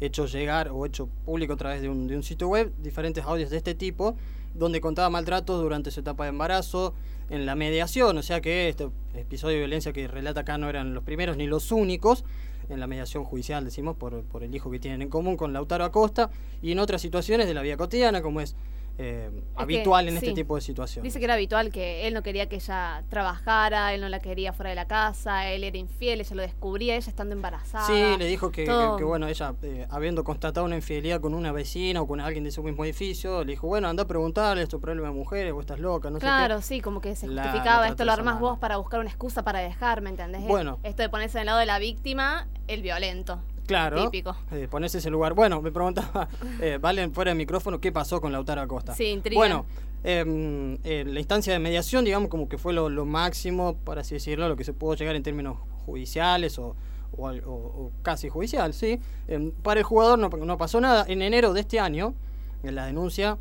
hecho 0.00 0.26
llegar 0.26 0.70
o 0.70 0.84
hecho 0.84 1.08
público 1.24 1.52
a 1.52 1.56
través 1.56 1.80
de 1.82 1.88
un, 1.88 2.22
sitio 2.24 2.48
web 2.48 2.72
diferentes 2.82 3.24
audios 3.24 3.50
de 3.50 3.58
este 3.58 3.76
tipo, 3.76 4.16
donde 4.54 4.80
contaba 4.80 5.08
maltratos 5.08 5.62
durante 5.62 5.92
su 5.92 6.00
etapa 6.00 6.24
de 6.24 6.30
embarazo, 6.30 6.94
en 7.30 7.46
la 7.46 7.54
mediación, 7.54 8.18
o 8.18 8.22
sea 8.22 8.40
que 8.40 8.68
este 8.68 8.88
episodio 9.14 9.54
de 9.54 9.60
violencia 9.60 9.92
que 9.92 10.08
relata 10.08 10.40
acá 10.40 10.58
no 10.58 10.68
eran 10.68 10.94
los 10.94 11.04
primeros 11.04 11.36
ni 11.36 11.46
los 11.46 11.70
únicos, 11.70 12.24
en 12.68 12.80
la 12.80 12.88
mediación 12.88 13.22
judicial, 13.22 13.64
decimos, 13.64 13.96
por, 13.96 14.24
por 14.24 14.42
el 14.42 14.52
hijo 14.52 14.68
que 14.72 14.80
tienen 14.80 15.00
en 15.00 15.08
común 15.08 15.36
con 15.36 15.52
Lautaro 15.52 15.84
Acosta, 15.84 16.28
y 16.60 16.72
en 16.72 16.80
otras 16.80 17.00
situaciones 17.00 17.46
de 17.46 17.54
la 17.54 17.62
vida 17.62 17.76
cotidiana, 17.76 18.20
como 18.20 18.40
es 18.40 18.56
eh, 18.98 19.30
habitual 19.56 20.08
en 20.08 20.18
sí. 20.18 20.26
este 20.26 20.32
tipo 20.40 20.54
de 20.54 20.60
situaciones. 20.62 21.04
Dice 21.04 21.18
que 21.18 21.24
era 21.26 21.34
habitual 21.34 21.70
que 21.70 22.06
él 22.08 22.14
no 22.14 22.22
quería 22.22 22.48
que 22.48 22.56
ella 22.56 23.02
trabajara, 23.10 23.92
él 23.92 24.00
no 24.00 24.08
la 24.08 24.20
quería 24.20 24.52
fuera 24.52 24.70
de 24.70 24.76
la 24.76 24.86
casa, 24.86 25.50
él 25.50 25.64
era 25.64 25.76
infiel, 25.76 26.20
ella 26.20 26.34
lo 26.36 26.42
descubría, 26.42 26.96
ella 26.96 27.08
estando 27.08 27.34
embarazada. 27.34 27.86
Sí, 27.86 28.16
le 28.18 28.26
dijo 28.26 28.50
que, 28.50 28.64
que- 28.64 28.94
que, 28.98 29.04
bueno, 29.04 29.26
ella, 29.28 29.54
eh, 29.62 29.86
habiendo 29.90 30.24
constatado 30.24 30.64
una 30.64 30.76
infidelidad 30.76 31.20
con 31.20 31.34
una 31.34 31.52
vecina 31.52 32.00
o 32.00 32.06
con 32.06 32.20
alguien 32.20 32.44
de 32.44 32.50
su 32.50 32.62
mismo 32.62 32.84
edificio, 32.84 33.44
le 33.44 33.52
dijo, 33.52 33.66
bueno, 33.66 33.88
anda 33.88 34.04
a 34.04 34.06
preguntarle, 34.06 34.62
es 34.62 34.68
tu 34.68 34.80
problema 34.80 35.08
de 35.08 35.14
mujeres, 35.14 35.52
vos 35.52 35.62
estás 35.62 35.78
loca, 35.80 36.08
no 36.10 36.18
Claro, 36.18 36.62
sé 36.62 36.68
sí, 36.76 36.80
como 36.80 37.00
que 37.00 37.14
se 37.16 37.26
La- 37.26 37.42
justificaba, 37.42 37.80
la 37.82 37.86
esto 37.88 37.96
trató 37.96 38.06
lo 38.06 38.12
armás 38.12 38.40
vos 38.40 38.58
para 38.58 38.78
buscar 38.78 39.00
una 39.00 39.10
excusa 39.10 39.42
para 39.42 39.60
dejarme, 39.60 40.10
¿entendés? 40.10 40.42
Bueno. 40.42 40.78
Esto 40.82 41.02
de 41.02 41.08
ponerse 41.10 41.38
del 41.38 41.46
lado 41.46 41.58
de 41.58 41.66
la 41.66 41.78
víctima, 41.78 42.46
el 42.66 42.82
violento. 42.82 43.40
Claro, 43.66 44.04
Típico. 44.10 44.36
eh, 44.52 44.68
ponerse 44.70 44.98
ese 44.98 45.10
lugar. 45.10 45.34
Bueno, 45.34 45.60
me 45.62 45.72
preguntaba, 45.72 46.28
eh, 46.60 46.78
Valen, 46.80 47.12
fuera 47.12 47.30
del 47.30 47.38
micrófono, 47.38 47.80
¿qué 47.80 47.92
pasó 47.92 48.20
con 48.20 48.32
Lautaro 48.32 48.60
Acosta? 48.62 48.94
Sí, 48.94 49.06
intriga. 49.06 49.38
Bueno, 49.38 49.66
em, 50.04 50.78
eh, 50.84 51.04
la 51.06 51.18
instancia 51.18 51.52
de 51.52 51.58
mediación, 51.58 52.04
digamos, 52.04 52.28
como 52.28 52.48
que 52.48 52.58
fue 52.58 52.72
lo, 52.72 52.88
lo 52.88 53.04
máximo, 53.04 53.76
por 53.76 53.98
así 53.98 54.14
decirlo, 54.14 54.48
lo 54.48 54.56
que 54.56 54.64
se 54.64 54.72
pudo 54.72 54.94
llegar 54.94 55.16
en 55.16 55.22
términos 55.22 55.58
judiciales 55.84 56.58
o, 56.58 56.76
o 57.16 57.28
o- 57.28 57.32
o 57.46 57.92
casi 58.02 58.28
judicial, 58.28 58.72
¿sí? 58.74 59.00
Em, 59.28 59.50
para 59.50 59.80
el 59.80 59.84
jugador 59.84 60.18
no, 60.18 60.28
no 60.28 60.56
pasó 60.58 60.80
nada. 60.80 61.04
En 61.08 61.22
enero 61.22 61.52
de 61.52 61.60
este 61.60 61.80
año, 61.80 62.14
en 62.62 62.74
la 62.74 62.86
denuncia, 62.86 63.38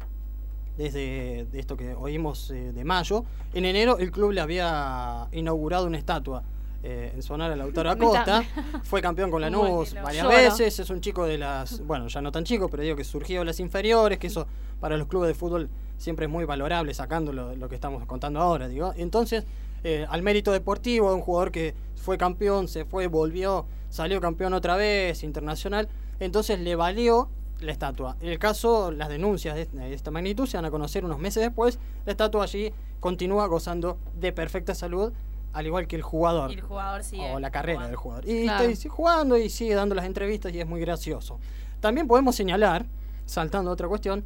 desde 0.78 1.46
de 1.52 1.60
esto 1.60 1.78
que 1.78 1.94
oímos 1.94 2.52
eh, 2.52 2.72
de 2.74 2.84
mayo, 2.84 3.24
en 3.54 3.66
enero 3.66 3.98
el 3.98 4.12
club 4.12 4.32
le 4.32 4.42
había 4.42 5.28
inaugurado 5.32 5.86
una 5.88 5.98
estatua 5.98 6.44
eh, 6.88 7.12
en 7.16 7.24
su 7.24 7.34
honor 7.34 7.52
a 7.52 7.56
Lautaro 7.56 7.90
Acosta. 7.90 8.44
Fue 8.84 9.02
campeón 9.02 9.32
con 9.32 9.44
Uy, 9.44 9.50
Lanús 9.50 9.96
varias 9.96 10.24
lloro. 10.24 10.38
veces, 10.38 10.80
es 10.80 10.90
un 10.92 11.02
chico 11.02 11.26
de 11.26 11.40
las, 11.40 11.80
bueno, 11.86 12.08
ya 12.08 12.22
no 12.22 12.32
tan 12.32 12.44
chico, 12.44 12.70
pero 12.70 12.84
digo 12.84 12.96
que 12.96 13.04
surgió 13.04 13.40
de 13.40 13.46
las 13.46 13.60
inferiores, 13.60 14.20
que 14.20 14.28
eso 14.28 14.46
para 14.80 14.96
los 14.96 15.08
clubes 15.08 15.30
de 15.30 15.34
fútbol 15.34 15.68
siempre 15.98 16.28
es 16.28 16.32
muy 16.32 16.46
valorable, 16.46 16.94
sacando 16.94 17.34
lo, 17.34 17.56
lo 17.56 17.70
que 17.70 17.76
estamos 17.76 18.06
contando 18.06 18.40
ahora, 18.40 18.68
digo. 18.68 18.94
Entonces, 18.98 19.46
eh, 19.84 20.06
al 20.08 20.22
mérito 20.22 20.52
deportivo 20.52 21.10
de 21.10 21.16
un 21.16 21.22
jugador 21.22 21.52
que 21.52 21.74
fue 21.96 22.20
campeón, 22.20 22.68
se 22.68 22.86
fue, 22.86 23.08
volvió, 23.08 23.66
salió 23.90 24.22
campeón 24.22 24.54
otra 24.54 24.76
vez, 24.76 25.24
internacional, 25.24 25.90
entonces 26.20 26.60
le 26.60 26.76
valió 26.76 27.30
la 27.62 27.72
estatua. 27.72 28.16
En 28.22 28.30
el 28.30 28.38
caso, 28.38 28.92
las 28.92 29.10
denuncias 29.10 29.56
de, 29.56 29.66
de 29.66 29.94
esta 29.94 30.12
magnitud 30.12 30.46
se 30.46 30.58
van 30.58 30.66
a 30.66 30.72
conocer 30.72 31.04
unos 31.04 31.18
meses 31.18 31.42
después, 31.42 31.80
la 32.06 32.12
estatua 32.12 32.44
allí 32.44 32.72
continúa 33.00 33.48
gozando 33.48 33.98
de 34.20 34.32
perfecta 34.32 34.76
salud, 34.76 35.14
al 35.56 35.66
igual 35.66 35.88
que 35.88 35.96
el 35.96 36.02
jugador 36.02 36.52
Y 36.52 36.56
el 36.56 36.62
jugador 36.62 37.04
sigue. 37.04 37.32
o 37.34 37.40
la 37.40 37.50
carrera 37.50 37.78
jugando. 37.80 37.90
del 37.90 37.96
jugador. 37.98 38.30
Y 38.30 38.44
Claro. 38.44 38.64
está 38.66 38.90
jugando 38.90 39.38
y 39.38 39.50
sigue 39.50 39.74
dando 39.74 39.96
las 39.96 40.06
entrevistas 40.06 40.54
y 40.54 40.60
es 40.60 40.68
muy 40.68 40.82
gracioso. 40.82 41.40
También 41.80 42.08
podemos 42.08 42.36
señalar, 42.36 42.86
saltando 43.26 43.70
a 43.72 43.74
otra 43.74 43.88
cuestión, 43.88 44.24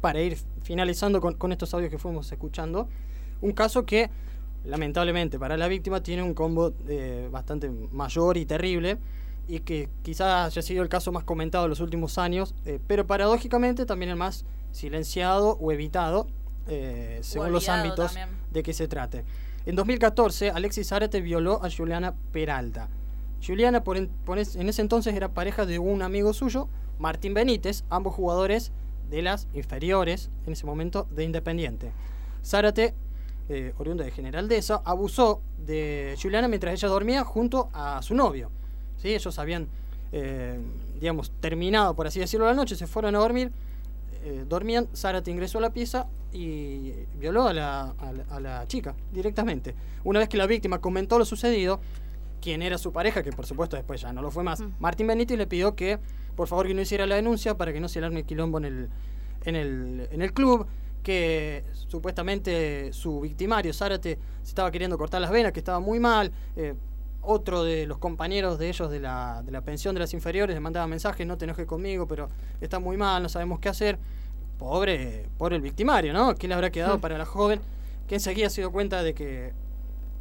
para 0.00 0.20
ir 0.20 0.36
finalizando 0.62 1.20
con, 1.20 1.34
con 1.34 1.52
estos 1.52 1.72
audios 1.74 1.90
que 1.90 1.98
fuimos 1.98 2.30
escuchando, 2.30 2.88
un 3.40 3.52
caso 3.52 3.84
que 3.86 4.10
lamentablemente 4.64 5.38
para 5.38 5.56
la 5.56 5.68
víctima 5.68 6.02
tiene 6.02 6.22
un 6.22 6.34
combo 6.34 6.72
eh, 6.88 7.28
bastante 7.30 7.70
mayor 7.70 8.36
y 8.36 8.44
terrible 8.44 8.98
y 9.46 9.60
que 9.60 9.88
quizás 10.02 10.46
haya 10.48 10.62
sido 10.62 10.82
el 10.82 10.88
caso 10.88 11.10
más 11.12 11.24
comentado 11.24 11.64
en 11.64 11.70
los 11.70 11.80
últimos 11.80 12.18
años, 12.18 12.54
eh, 12.66 12.78
pero 12.86 13.06
paradójicamente 13.06 13.86
también 13.86 14.10
el 14.10 14.16
más 14.16 14.44
silenciado 14.72 15.56
o 15.60 15.72
evitado 15.72 16.26
eh, 16.66 17.18
según 17.22 17.52
los 17.52 17.68
ámbitos 17.68 18.12
también. 18.12 18.28
de 18.50 18.62
que 18.62 18.72
se 18.74 18.88
trate. 18.88 19.24
En 19.68 19.76
2014, 19.76 20.48
Alexis 20.50 20.88
Zárate 20.88 21.20
violó 21.20 21.62
a 21.62 21.68
Juliana 21.70 22.14
Peralta. 22.32 22.88
Juliana 23.46 23.84
por 23.84 23.98
en, 23.98 24.08
ese 24.34 24.80
entonces 24.80 25.14
era 25.14 25.34
pareja 25.34 25.66
de 25.66 25.78
un 25.78 26.00
amigo 26.00 26.32
suyo, 26.32 26.70
Martín 26.98 27.34
Benítez, 27.34 27.84
ambos 27.90 28.14
jugadores 28.14 28.72
de 29.10 29.20
las 29.20 29.46
inferiores, 29.52 30.30
en 30.46 30.54
ese 30.54 30.64
momento, 30.64 31.06
de 31.10 31.24
Independiente. 31.24 31.92
Zárate, 32.42 32.94
eh, 33.50 33.74
oriundo 33.76 34.04
de 34.04 34.10
General 34.10 34.48
Deza, 34.48 34.80
abusó 34.86 35.42
de 35.66 36.16
Juliana 36.18 36.48
mientras 36.48 36.72
ella 36.72 36.88
dormía 36.88 37.22
junto 37.22 37.68
a 37.74 38.00
su 38.00 38.14
novio. 38.14 38.50
¿Sí? 38.96 39.12
Ellos 39.12 39.38
habían, 39.38 39.68
eh, 40.12 40.58
digamos, 40.98 41.30
terminado, 41.42 41.94
por 41.94 42.06
así 42.06 42.20
decirlo, 42.20 42.46
la 42.46 42.54
noche, 42.54 42.74
se 42.74 42.86
fueron 42.86 43.14
a 43.16 43.18
dormir, 43.18 43.52
eh, 44.22 44.44
dormían, 44.48 44.88
Zárate 44.94 45.30
ingresó 45.30 45.58
a 45.58 45.60
la 45.62 45.70
pieza 45.72 46.06
y 46.32 46.92
violó 47.18 47.48
a 47.48 47.52
la, 47.54 47.80
a 47.98 48.12
la- 48.12 48.24
a 48.30 48.40
la 48.40 48.66
chica 48.66 48.94
directamente. 49.12 49.74
Una 50.04 50.18
vez 50.20 50.28
que 50.28 50.36
la 50.36 50.46
víctima 50.46 50.80
comentó 50.80 51.18
lo 51.18 51.24
sucedido, 51.24 51.80
quien 52.40 52.62
era 52.62 52.78
su 52.78 52.92
pareja, 52.92 53.22
que 53.22 53.32
por 53.32 53.46
supuesto 53.46 53.76
después 53.76 54.00
ya 54.00 54.12
no 54.12 54.22
lo 54.22 54.30
fue 54.30 54.44
más, 54.44 54.60
Mm. 54.60 54.72
Martín 54.78 55.06
Benítez 55.06 55.36
le 55.38 55.46
pidió 55.46 55.74
que 55.74 55.98
por 56.36 56.46
favor 56.48 56.66
que 56.68 56.74
no 56.74 56.80
hiciera 56.82 57.04
la 57.06 57.16
denuncia 57.16 57.56
para 57.56 57.72
que 57.72 57.80
no 57.80 57.88
se 57.88 57.98
alarme 57.98 58.20
el 58.20 58.26
quilombo 58.26 58.58
en 58.58 58.64
el, 58.64 58.88
en 59.44 59.56
el, 59.56 60.08
en 60.12 60.22
el 60.22 60.32
club, 60.32 60.66
que 61.02 61.64
supuestamente 61.72 62.92
su 62.92 63.20
victimario, 63.20 63.72
Zárate, 63.72 64.18
se 64.42 64.48
estaba 64.48 64.70
queriendo 64.70 64.96
cortar 64.98 65.20
las 65.20 65.30
venas, 65.30 65.52
que 65.52 65.58
estaba 65.60 65.80
muy 65.80 65.98
mal. 66.00 66.30
eh, 66.56 66.74
otro 67.22 67.64
de 67.64 67.86
los 67.86 67.98
compañeros 67.98 68.58
de 68.58 68.68
ellos 68.68 68.90
de 68.90 69.00
la, 69.00 69.42
de 69.44 69.52
la 69.52 69.60
pensión 69.62 69.94
de 69.94 70.00
las 70.00 70.14
inferiores 70.14 70.54
le 70.54 70.60
mandaba 70.60 70.86
mensajes, 70.86 71.26
no 71.26 71.36
te 71.36 71.44
enojes 71.44 71.66
conmigo, 71.66 72.06
pero 72.06 72.28
está 72.60 72.78
muy 72.78 72.96
mal, 72.96 73.22
no 73.22 73.28
sabemos 73.28 73.58
qué 73.60 73.68
hacer. 73.68 73.98
Pobre, 74.58 75.28
pobre 75.38 75.56
el 75.56 75.62
victimario, 75.62 76.12
¿no? 76.12 76.34
¿Qué 76.34 76.48
le 76.48 76.54
habrá 76.54 76.70
quedado 76.70 76.98
Mm. 76.98 77.00
para 77.00 77.16
la 77.18 77.24
joven? 77.26 77.60
Que 78.08 78.16
enseguida 78.16 78.50
se 78.50 78.60
dio 78.62 78.72
cuenta 78.72 79.02
de 79.02 79.14
que 79.14 79.52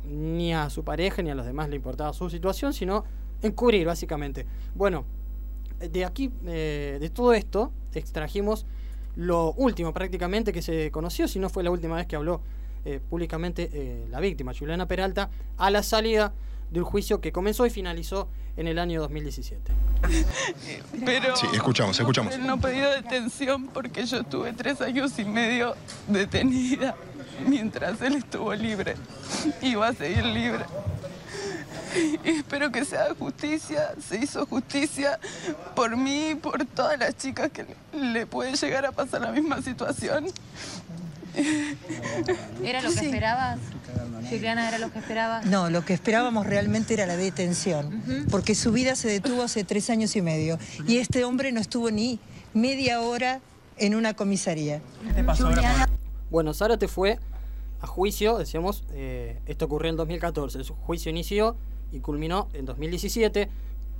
ni 0.05 0.53
a 0.53 0.69
su 0.69 0.83
pareja 0.83 1.21
ni 1.21 1.29
a 1.31 1.35
los 1.35 1.45
demás 1.45 1.69
le 1.69 1.75
importaba 1.75 2.13
su 2.13 2.29
situación, 2.29 2.71
sino 2.73 3.03
encubrir, 3.41 3.85
básicamente. 3.87 4.45
Bueno, 4.75 5.05
de 5.79 6.05
aquí, 6.05 6.31
eh, 6.45 6.97
de 6.99 7.09
todo 7.09 7.33
esto, 7.33 7.71
extrajimos 7.93 8.65
lo 9.15 9.53
último 9.53 9.91
prácticamente 9.93 10.53
que 10.53 10.61
se 10.61 10.91
conoció, 10.91 11.27
si 11.27 11.39
no 11.39 11.49
fue 11.49 11.63
la 11.63 11.71
última 11.71 11.95
vez 11.95 12.05
que 12.05 12.15
habló 12.15 12.41
eh, 12.85 12.99
públicamente 13.09 13.69
eh, 13.73 14.07
la 14.09 14.19
víctima, 14.19 14.53
Juliana 14.57 14.87
Peralta, 14.87 15.29
a 15.57 15.71
la 15.71 15.81
salida 15.83 16.33
del 16.71 16.83
juicio 16.83 17.21
que 17.21 17.31
comenzó 17.31 17.65
y 17.65 17.69
finalizó 17.69 18.27
en 18.57 18.67
el 18.67 18.79
año 18.79 19.01
2017. 19.01 19.71
Pero 21.05 21.35
Sí, 21.35 21.47
escuchamos, 21.53 21.99
escuchamos. 21.99 22.33
él 22.33 22.45
no 22.45 22.59
pidió 22.59 22.89
detención 22.89 23.67
porque 23.67 24.05
yo 24.05 24.17
estuve 24.17 24.53
tres 24.53 24.81
años 24.81 25.17
y 25.19 25.25
medio 25.25 25.75
detenida 26.07 26.95
mientras 27.47 28.01
él 28.01 28.15
estuvo 28.15 28.53
libre. 28.53 28.95
Y 29.61 29.75
va 29.75 29.89
a 29.89 29.93
seguir 29.93 30.25
libre. 30.25 30.65
Y 32.23 32.29
espero 32.29 32.71
que 32.71 32.83
se 32.85 32.97
haga 32.97 33.15
justicia. 33.15 33.93
Se 34.05 34.17
hizo 34.17 34.45
justicia 34.45 35.19
por 35.75 35.95
mí 35.95 36.31
y 36.31 36.35
por 36.35 36.65
todas 36.65 36.99
las 36.99 37.15
chicas 37.17 37.49
que 37.51 37.65
le 37.93 38.25
puede 38.25 38.55
llegar 38.55 38.85
a 38.85 38.91
pasar 38.91 39.21
la 39.21 39.31
misma 39.31 39.61
situación. 39.61 40.25
¿Era 42.63 42.81
lo 42.81 42.91
que 42.91 43.05
esperabas? 43.05 43.59
Juliana, 44.29 44.67
¿era 44.67 44.79
lo 44.79 44.91
que 44.91 44.99
esperabas? 44.99 45.45
No, 45.45 45.69
lo 45.69 45.85
que 45.85 45.93
esperábamos 45.93 46.45
realmente 46.45 46.93
era 46.93 47.05
la 47.05 47.15
detención, 47.15 48.25
porque 48.29 48.55
su 48.55 48.71
vida 48.71 48.95
se 48.95 49.07
detuvo 49.07 49.43
hace 49.43 49.63
tres 49.63 49.89
años 49.89 50.15
y 50.15 50.21
medio 50.21 50.59
y 50.87 50.97
este 50.97 51.23
hombre 51.23 51.51
no 51.51 51.61
estuvo 51.61 51.91
ni 51.91 52.19
media 52.53 53.01
hora 53.01 53.39
en 53.77 53.95
una 53.95 54.15
comisaría. 54.15 54.81
Bueno, 56.29 56.53
Zárate 56.53 56.87
fue 56.87 57.19
a 57.79 57.87
juicio, 57.87 58.37
decíamos, 58.37 58.83
eh, 58.91 59.39
esto 59.45 59.65
ocurrió 59.65 59.91
en 59.91 59.97
2014. 59.97 60.63
Su 60.63 60.73
juicio 60.73 61.09
inició 61.09 61.55
y 61.91 61.99
culminó 61.99 62.49
en 62.53 62.65
2017, 62.65 63.49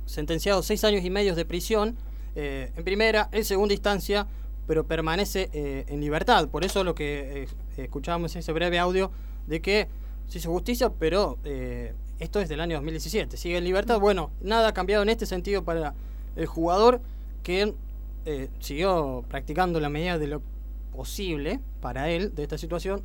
sentenciado 0.04 0.62
seis 0.62 0.84
años 0.84 1.04
y 1.04 1.10
medio 1.10 1.34
de 1.34 1.44
prisión, 1.44 1.96
eh, 2.34 2.72
en 2.76 2.84
primera, 2.84 3.28
en 3.32 3.44
segunda 3.44 3.72
instancia, 3.74 4.26
pero 4.68 4.86
permanece 4.86 5.48
eh, 5.52 5.84
en 5.88 6.00
libertad. 6.00 6.48
Por 6.48 6.64
eso 6.64 6.84
lo 6.84 6.94
que 6.94 7.42
eh, 7.44 7.82
escuchábamos 7.82 8.36
en 8.36 8.40
ese 8.40 8.52
breve 8.52 8.78
audio 8.78 9.10
de 9.48 9.60
que 9.60 9.88
se 10.28 10.38
hizo 10.38 10.52
justicia, 10.52 10.90
pero 10.90 11.38
eh, 11.42 11.94
esto 12.20 12.38
es 12.40 12.48
del 12.48 12.60
año 12.60 12.76
2017. 12.76 13.36
Sigue 13.36 13.56
en 13.56 13.64
libertad. 13.64 13.98
Bueno, 13.98 14.30
nada 14.40 14.68
ha 14.68 14.74
cambiado 14.74 15.02
en 15.02 15.08
este 15.08 15.26
sentido 15.26 15.64
para 15.64 15.94
el 16.36 16.46
jugador 16.46 17.00
que 17.42 17.74
siguió 18.60 19.24
practicando 19.26 19.80
la 19.80 19.88
medida 19.88 20.18
de 20.18 20.26
lo 20.26 20.42
posible 20.94 21.60
para 21.80 22.10
él 22.10 22.34
de 22.34 22.42
esta 22.42 22.58
situación. 22.58 23.02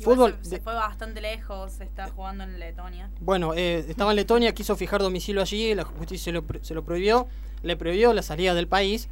Fútbol. 0.00 0.36
Se, 0.42 0.60
fue 0.60 0.74
bastante 0.74 1.22
lejos, 1.22 1.80
está 1.80 2.10
jugando 2.10 2.44
en 2.44 2.58
Letonia. 2.58 3.08
bueno, 3.20 3.54
estaba 3.54 4.10
en 4.12 4.16
Letonia, 4.16 4.52
quiso 4.52 4.76
fijar 4.76 5.00
domicilio 5.00 5.40
allí, 5.40 5.74
la 5.74 5.84
justicia 5.84 6.24
se 6.26 6.32
lo, 6.32 6.42
pro- 6.42 6.62
se 6.62 6.74
lo 6.74 6.84
prohibió, 6.84 7.26
le 7.62 7.76
prohibió 7.78 8.12
la 8.12 8.20
salida 8.20 8.52
del 8.52 8.68
país, 8.68 9.08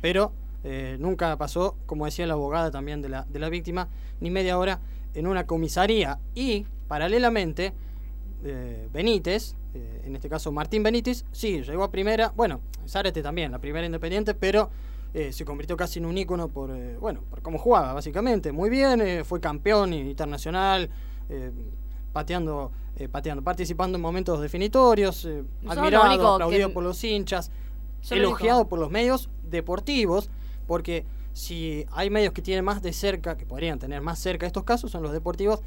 pero 0.00 0.32
eh, 0.64 0.96
nunca 0.98 1.36
pasó, 1.36 1.76
como 1.86 2.06
decía 2.06 2.26
la 2.26 2.32
abogada 2.34 2.70
también 2.70 3.02
de 3.02 3.08
la, 3.10 3.24
de 3.28 3.38
la 3.38 3.48
víctima, 3.50 3.88
ni 4.20 4.30
media 4.30 4.58
hora 4.58 4.80
en 5.14 5.26
una 5.26 5.46
comisaría. 5.46 6.18
Y, 6.34 6.66
paralelamente, 6.88 7.72
eh, 8.44 8.88
Benítez, 8.92 9.54
eh, 9.74 10.02
en 10.06 10.16
este 10.16 10.28
caso 10.28 10.50
Martín 10.52 10.82
Benítez, 10.82 11.24
sí, 11.32 11.62
llegó 11.62 11.84
a 11.84 11.90
primera, 11.90 12.32
bueno, 12.34 12.60
Zárate 12.88 13.22
también, 13.22 13.52
la 13.52 13.58
primera 13.58 13.84
independiente, 13.86 14.34
pero 14.34 14.70
eh, 15.12 15.32
se 15.32 15.44
convirtió 15.44 15.76
casi 15.76 15.98
en 16.00 16.06
un 16.06 16.16
ícono 16.18 16.48
por, 16.48 16.70
bueno, 16.98 17.20
por 17.30 17.40
cómo 17.42 17.58
jugaba, 17.58 17.92
básicamente. 17.92 18.50
Muy 18.50 18.68
bien, 18.70 19.24
fue 19.24 19.40
campeón 19.40 19.92
internacional, 19.92 20.90
pateando, 22.12 22.72
pateando, 23.10 23.42
participando 23.42 23.96
en 23.96 24.02
momentos 24.02 24.40
definitorios, 24.40 25.28
admirado, 25.66 26.34
aplaudido 26.34 26.68
que- 26.68 26.74
por 26.74 26.82
los 26.84 27.02
hinchas, 27.02 27.50
Yo 28.02 28.16
elogiado 28.16 28.68
por 28.68 28.78
los 28.78 28.90
medios 28.90 29.30
deportivos, 29.42 30.30
porque 30.66 31.04
si 31.32 31.84
hay 31.92 32.10
medios 32.10 32.32
que 32.32 32.42
tienen 32.42 32.64
más 32.64 32.82
de 32.82 32.92
cerca, 32.92 33.36
que 33.36 33.46
podrían 33.46 33.78
tener 33.78 34.00
más 34.00 34.18
cerca 34.18 34.46
estos 34.46 34.64
casos, 34.64 34.90
son 34.90 35.02
los 35.02 35.12
deportivos, 35.12 35.60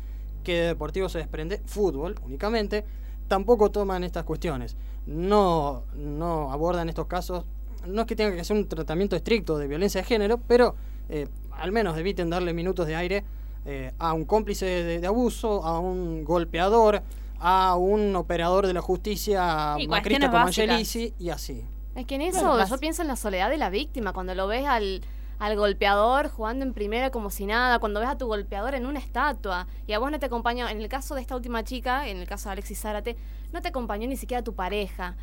que 0.43 0.53
de 0.53 0.67
deportivos 0.67 1.11
se 1.11 1.19
desprende 1.19 1.61
fútbol 1.65 2.15
únicamente, 2.23 2.85
tampoco 3.27 3.69
toman 3.69 4.03
estas 4.03 4.23
cuestiones. 4.23 4.77
No, 5.05 5.83
no 5.95 6.51
abordan 6.51 6.89
estos 6.89 7.07
casos, 7.07 7.45
no 7.85 8.01
es 8.01 8.07
que 8.07 8.15
tengan 8.15 8.35
que 8.35 8.41
hacer 8.41 8.55
un 8.55 8.67
tratamiento 8.67 9.15
estricto 9.15 9.57
de 9.57 9.67
violencia 9.67 10.01
de 10.01 10.07
género, 10.07 10.39
pero 10.47 10.75
eh, 11.09 11.27
al 11.51 11.71
menos 11.71 11.97
eviten 11.97 12.29
darle 12.29 12.53
minutos 12.53 12.87
de 12.87 12.95
aire 12.95 13.23
eh, 13.65 13.91
a 13.99 14.13
un 14.13 14.25
cómplice 14.25 14.65
de, 14.65 14.99
de 14.99 15.07
abuso, 15.07 15.63
a 15.63 15.79
un 15.79 16.23
golpeador, 16.23 17.01
a 17.39 17.75
un 17.75 18.15
operador 18.15 18.67
de 18.67 18.73
la 18.73 18.81
justicia 18.81 19.75
Y 19.77 19.87
macrista 19.87 20.29
como. 20.29 20.45
Angelici 20.45 21.13
y 21.19 21.29
así. 21.29 21.65
Es 21.97 22.05
que 22.05 22.15
en 22.15 22.21
eso 22.21 22.39
Bueno, 22.39 22.57
las- 22.57 22.69
yo 22.69 22.77
pienso 22.77 23.01
en 23.01 23.07
la 23.09 23.15
soledad 23.15 23.49
de 23.49 23.57
la 23.57 23.69
víctima, 23.69 24.13
cuando 24.13 24.33
lo 24.35 24.47
ves 24.47 24.65
al, 24.65 25.01
al 25.39 25.55
golpeador 25.57 26.29
jugando 26.29 26.63
en 26.63 26.73
primera 26.73 27.09
como 27.09 27.29
si 27.29 27.45
nada, 27.45 27.79
cuando 27.79 27.99
ves 27.99 28.09
a 28.09 28.17
tu 28.17 28.27
golpeador 28.27 28.75
en 28.75 28.85
una 28.85 28.99
estatua 28.99 29.67
y 29.87 29.93
a 29.93 29.99
vos 29.99 30.09
no 30.11 30.19
te 30.19 30.27
acompañó, 30.27 30.67
en 30.69 30.79
el 30.79 30.87
caso 30.89 31.15
de 31.15 31.21
esta 31.21 31.35
última 31.35 31.63
chica, 31.63 32.07
en 32.07 32.17
el 32.17 32.27
caso 32.27 32.49
de 32.49 32.53
Alexis 32.53 32.79
Zárate, 32.79 33.17
no 33.51 33.61
te 33.61 33.69
acompañó 33.69 34.07
ni 34.07 34.15
siquiera 34.15 34.43
tu 34.43 34.53
pareja. 34.53 35.15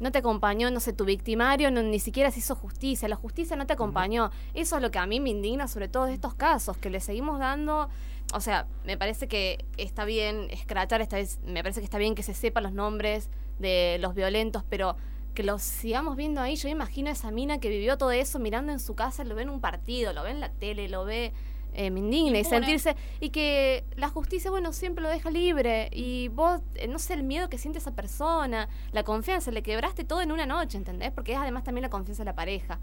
No 0.00 0.10
te 0.10 0.18
acompañó, 0.18 0.68
no 0.72 0.80
sé, 0.80 0.92
tu 0.92 1.04
victimario, 1.04 1.70
no- 1.70 1.82
ni 1.82 2.00
siquiera 2.00 2.30
se 2.32 2.40
hizo 2.40 2.56
justicia. 2.56 3.06
La 3.08 3.14
justicia 3.14 3.54
no 3.54 3.66
te 3.66 3.74
acompañó. 3.74 4.30
Eso 4.52 4.76
es 4.76 4.82
lo 4.82 4.90
que 4.90 4.98
a 4.98 5.06
mí 5.06 5.20
me 5.20 5.30
indigna 5.30 5.68
sobre 5.68 5.86
todo 5.86 6.06
de 6.06 6.14
estos 6.14 6.34
casos, 6.34 6.76
que 6.76 6.90
le 6.90 6.98
seguimos 7.00 7.38
dando 7.38 7.88
o 8.34 8.40
sea, 8.40 8.66
me 8.86 8.96
parece 8.96 9.28
que 9.28 9.64
está 9.76 10.06
bien 10.06 10.46
escrachar, 10.50 11.06
me 11.44 11.62
parece 11.62 11.80
que 11.80 11.84
está 11.84 11.98
bien 11.98 12.14
que 12.14 12.22
se 12.22 12.32
sepan 12.32 12.62
los 12.62 12.72
nombres 12.72 13.28
de 13.58 13.98
los 14.00 14.14
violentos, 14.14 14.64
pero 14.70 14.96
que 15.34 15.42
los 15.42 15.62
sigamos 15.62 16.16
viendo 16.16 16.40
ahí. 16.40 16.56
Yo 16.56 16.68
imagino 16.68 17.08
a 17.08 17.12
esa 17.12 17.30
mina 17.30 17.58
que 17.58 17.68
vivió 17.68 17.98
todo 17.98 18.12
eso 18.12 18.38
mirando 18.38 18.72
en 18.72 18.80
su 18.80 18.94
casa, 18.94 19.24
lo 19.24 19.34
ve 19.34 19.42
en 19.42 19.50
un 19.50 19.60
partido, 19.60 20.12
lo 20.12 20.22
ve 20.22 20.30
en 20.30 20.40
la 20.40 20.50
tele, 20.50 20.88
lo 20.88 21.04
ve. 21.04 21.32
Eh, 21.74 21.90
me 21.90 22.00
indigna 22.00 22.38
y 22.38 22.44
sentirse. 22.44 22.96
Y 23.18 23.30
que 23.30 23.84
la 23.96 24.10
justicia, 24.10 24.50
bueno, 24.50 24.74
siempre 24.74 25.02
lo 25.02 25.08
deja 25.08 25.30
libre. 25.30 25.88
Y 25.90 26.28
vos, 26.28 26.60
eh, 26.74 26.86
no 26.86 26.98
sé, 26.98 27.14
el 27.14 27.22
miedo 27.22 27.48
que 27.48 27.56
siente 27.56 27.78
esa 27.78 27.92
persona, 27.92 28.68
la 28.92 29.04
confianza, 29.04 29.50
le 29.50 29.62
quebraste 29.62 30.04
todo 30.04 30.20
en 30.20 30.32
una 30.32 30.44
noche, 30.44 30.76
¿entendés? 30.76 31.12
Porque 31.12 31.32
es 31.32 31.38
además 31.38 31.64
también 31.64 31.82
la 31.82 31.88
confianza 31.88 32.24
de 32.24 32.26
la 32.26 32.34
pareja. 32.34 32.78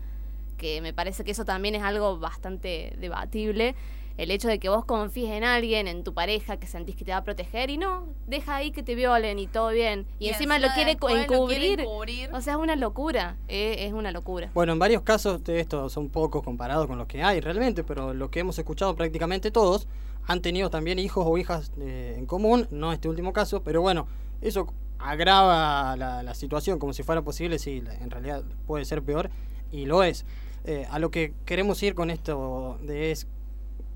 Que 0.57 0.81
me 0.81 0.91
parece 0.91 1.23
que 1.23 1.31
eso 1.31 1.45
también 1.45 1.75
es 1.75 1.83
algo 1.83 2.17
bastante 2.17 2.95
debatible 2.97 3.75
el 4.19 4.31
hecho 4.31 4.49
de 4.49 4.59
que 4.59 4.67
vos 4.67 4.83
confíes 4.83 5.31
en 5.31 5.45
alguien, 5.45 5.87
en 5.87 6.03
tu 6.03 6.13
pareja, 6.13 6.57
que 6.57 6.67
sentís 6.67 6.97
que 6.97 7.05
te 7.05 7.11
va 7.11 7.17
a 7.17 7.23
proteger 7.23 7.69
y 7.69 7.77
no, 7.77 8.05
deja 8.27 8.57
ahí 8.57 8.71
que 8.71 8.83
te 8.83 8.93
violen 8.93 9.39
y 9.39 9.47
todo 9.47 9.69
bien. 9.69 10.05
Y, 10.19 10.25
Y 10.25 10.29
encima, 10.29 10.57
encima 10.57 10.67
lo 10.67 10.73
quiere 10.75 10.97
lo 10.99 11.09
encubrir. 11.09 12.29
O 12.33 12.41
sea, 12.41 12.53
es 12.53 12.59
una 12.59 12.75
locura. 12.75 13.37
eh, 13.47 13.77
es 13.79 13.93
una 13.93 14.11
locura. 14.11 14.51
Bueno, 14.53 14.73
en 14.73 14.79
varios 14.79 15.03
casos 15.03 15.41
de 15.45 15.61
estos 15.61 15.93
son 15.93 16.09
pocos 16.09 16.43
comparados 16.43 16.85
con 16.87 16.97
los 16.97 17.07
que 17.07 17.23
hay 17.23 17.39
realmente, 17.39 17.85
pero 17.85 18.13
los 18.13 18.29
que 18.29 18.41
hemos 18.41 18.59
escuchado 18.59 18.93
prácticamente 18.93 19.51
todos 19.51 19.87
han 20.27 20.41
tenido 20.41 20.69
también 20.69 20.99
hijos 20.99 21.25
o 21.25 21.37
hijas 21.37 21.71
eh, 21.79 22.15
en 22.17 22.25
común, 22.25 22.67
no 22.71 22.91
este 22.91 23.07
último 23.07 23.31
caso, 23.31 23.63
pero 23.63 23.81
bueno, 23.81 24.05
eso 24.41 24.67
agrava 24.99 25.95
la, 25.95 26.23
la 26.23 26.33
situación 26.35 26.77
como 26.77 26.91
si 26.91 27.03
fuera 27.03 27.21
posible, 27.21 27.57
sí, 27.57 27.81
en 28.01 28.11
realidad 28.11 28.43
puede 28.67 28.83
ser 28.83 29.01
peor 29.01 29.29
y 29.71 29.85
lo 29.85 30.03
es. 30.03 30.25
Eh, 30.65 30.85
a 30.91 30.99
lo 30.99 31.09
que 31.09 31.33
queremos 31.45 31.81
ir 31.83 31.95
con 31.95 32.09
esto 32.09 32.77
de 32.81 33.11
es 33.11 33.27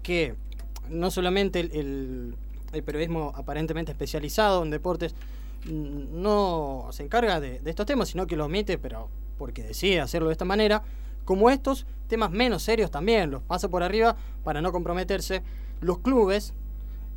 que 0.04 0.36
no 0.90 1.10
solamente 1.10 1.60
el, 1.60 2.36
periodismo 2.86 3.32
aparentemente 3.36 3.92
especializado 3.92 4.64
en 4.64 4.72
deportes 4.72 5.16
no 5.66 6.88
se 6.92 7.04
encarga 7.04 7.40
de, 7.40 7.62
estos 7.66 7.86
temas, 7.86 8.10
sino 8.10 8.28
que 8.28 8.36
lo 8.36 8.46
omite, 8.46 8.78
pero 8.78 9.10
porque 9.38 9.64
decide 9.64 10.02
hacerlo 10.02 10.28
de 10.28 10.34
esta 10.34 10.46
manera, 10.46 10.84
como 11.26 11.50
estos 11.50 11.86
temas 12.08 12.32
menos 12.32 12.64
serios 12.64 12.92
también, 12.92 13.32
los 13.32 13.42
pasa 13.44 13.70
por 13.70 13.82
arriba 13.82 14.16
para 14.44 14.62
no 14.62 14.72
comprometerse. 14.72 15.42
Los 15.80 16.00
clubes, 16.00 16.54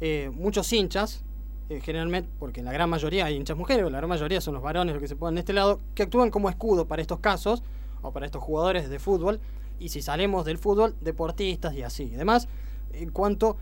eh, 0.01 0.31
muchos 0.33 0.73
hinchas, 0.73 1.25
eh, 1.69 1.81
generalmente, 1.81 2.31
porque 2.39 2.63
la 2.63 2.73
gran 2.73 2.89
mayoría 2.89 3.25
hay 3.25 3.35
hinchas 3.35 3.57
mujeres, 3.57 3.81
pero 3.81 3.91
la 3.91 3.99
gran 3.99 4.09
mayoría 4.09 4.41
son 4.41 4.55
los 4.55 4.63
varones 4.63 4.95
los 4.95 5.03
que 5.03 5.09
se 5.09 5.17
ponen 5.17 5.35
de 5.35 5.41
este 5.41 5.53
lado, 5.53 5.81
que 5.95 6.05
actúan 6.05 6.31
como 6.31 6.49
escudo 6.49 6.87
para 6.87 7.03
estos 7.03 7.19
casos 7.19 7.63
o 8.03 8.13
para 8.13 8.27
estos 8.27 8.43
jugadores 8.43 8.89
de 8.89 8.99
fútbol. 9.01 9.41
Y 9.79 9.89
si 9.89 10.01
salimos 10.01 10.45
del 10.45 10.59
fútbol, 10.59 10.95
deportistas 11.01 11.75
y 11.75 11.83
así. 11.83 12.13
Además, 12.15 12.49
en 12.93 13.11
cuanto 13.11 13.57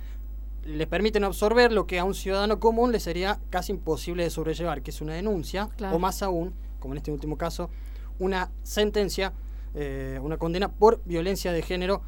les 0.64 0.86
permiten 0.86 1.24
absorber 1.24 1.72
lo 1.72 1.86
que 1.86 1.98
a 1.98 2.04
un 2.04 2.14
ciudadano 2.14 2.58
común 2.58 2.90
le 2.92 3.00
sería 3.00 3.38
casi 3.50 3.72
imposible 3.72 4.22
de 4.24 4.30
sobrellevar, 4.30 4.82
que 4.82 4.90
es 4.90 5.00
una 5.00 5.12
denuncia, 5.14 5.68
Claro. 5.76 5.96
o 5.96 5.98
más 5.98 6.22
aún, 6.22 6.54
como 6.80 6.94
en 6.94 6.98
este 6.98 7.12
último 7.12 7.36
caso, 7.36 7.68
una 8.18 8.50
sentencia, 8.62 9.32
eh, 9.74 10.18
una 10.22 10.38
condena 10.38 10.70
por 10.72 11.02
violencia 11.04 11.52
de 11.52 11.60
género, 11.62 12.02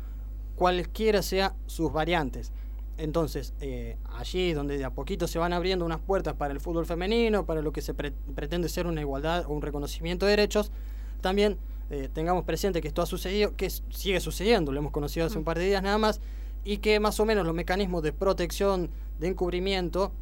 cualquiera 0.55 1.23
sea 1.23 1.55
sus 1.67 1.93
variantes. 1.93 2.53
Entonces, 2.99 3.53
eh, 3.61 3.99
allí 4.17 4.55
donde 4.55 4.79
de 4.79 4.85
a 4.87 4.91
poquito 4.91 5.27
se 5.29 5.39
van 5.39 5.53
abriendo 5.53 5.85
unas 5.85 6.01
puertas 6.01 6.33
para 6.35 6.55
el 6.55 6.61
fútbol 6.61 6.87
femenino, 6.87 7.45
para 7.45 7.61
lo 7.61 7.73
que 7.73 7.83
se 7.83 7.93
pre- 7.93 8.13
pretende 8.35 8.71
ser 8.71 8.87
una 8.87 9.03
igualdad 9.03 9.45
o 9.47 9.53
un 9.53 9.61
reconocimiento 9.61 10.25
de 10.25 10.31
derechos, 10.31 10.73
también 11.21 11.59
eh, 11.91 12.09
tengamos 12.11 12.45
presente 12.45 12.81
que 12.81 12.89
esto 12.89 13.03
ha 13.03 13.07
sucedido, 13.07 13.55
que 13.55 13.69
sigue 13.69 14.19
sucediendo, 14.21 14.73
lo 14.73 14.79
hemos 14.79 14.93
conocido 14.93 15.27
hace 15.27 15.37
un 15.37 15.45
par 15.45 15.59
de 15.59 15.67
días 15.67 15.83
nada 15.83 15.99
más, 15.99 16.21
y 16.67 16.79
que 16.79 16.99
más 16.99 17.21
o 17.21 17.25
menos 17.25 17.47
los 17.47 17.55
mecanismos 17.55 18.03
de 18.03 18.13
protección, 18.13 18.91
de 19.21 19.29
encubrimiento, 19.29 20.13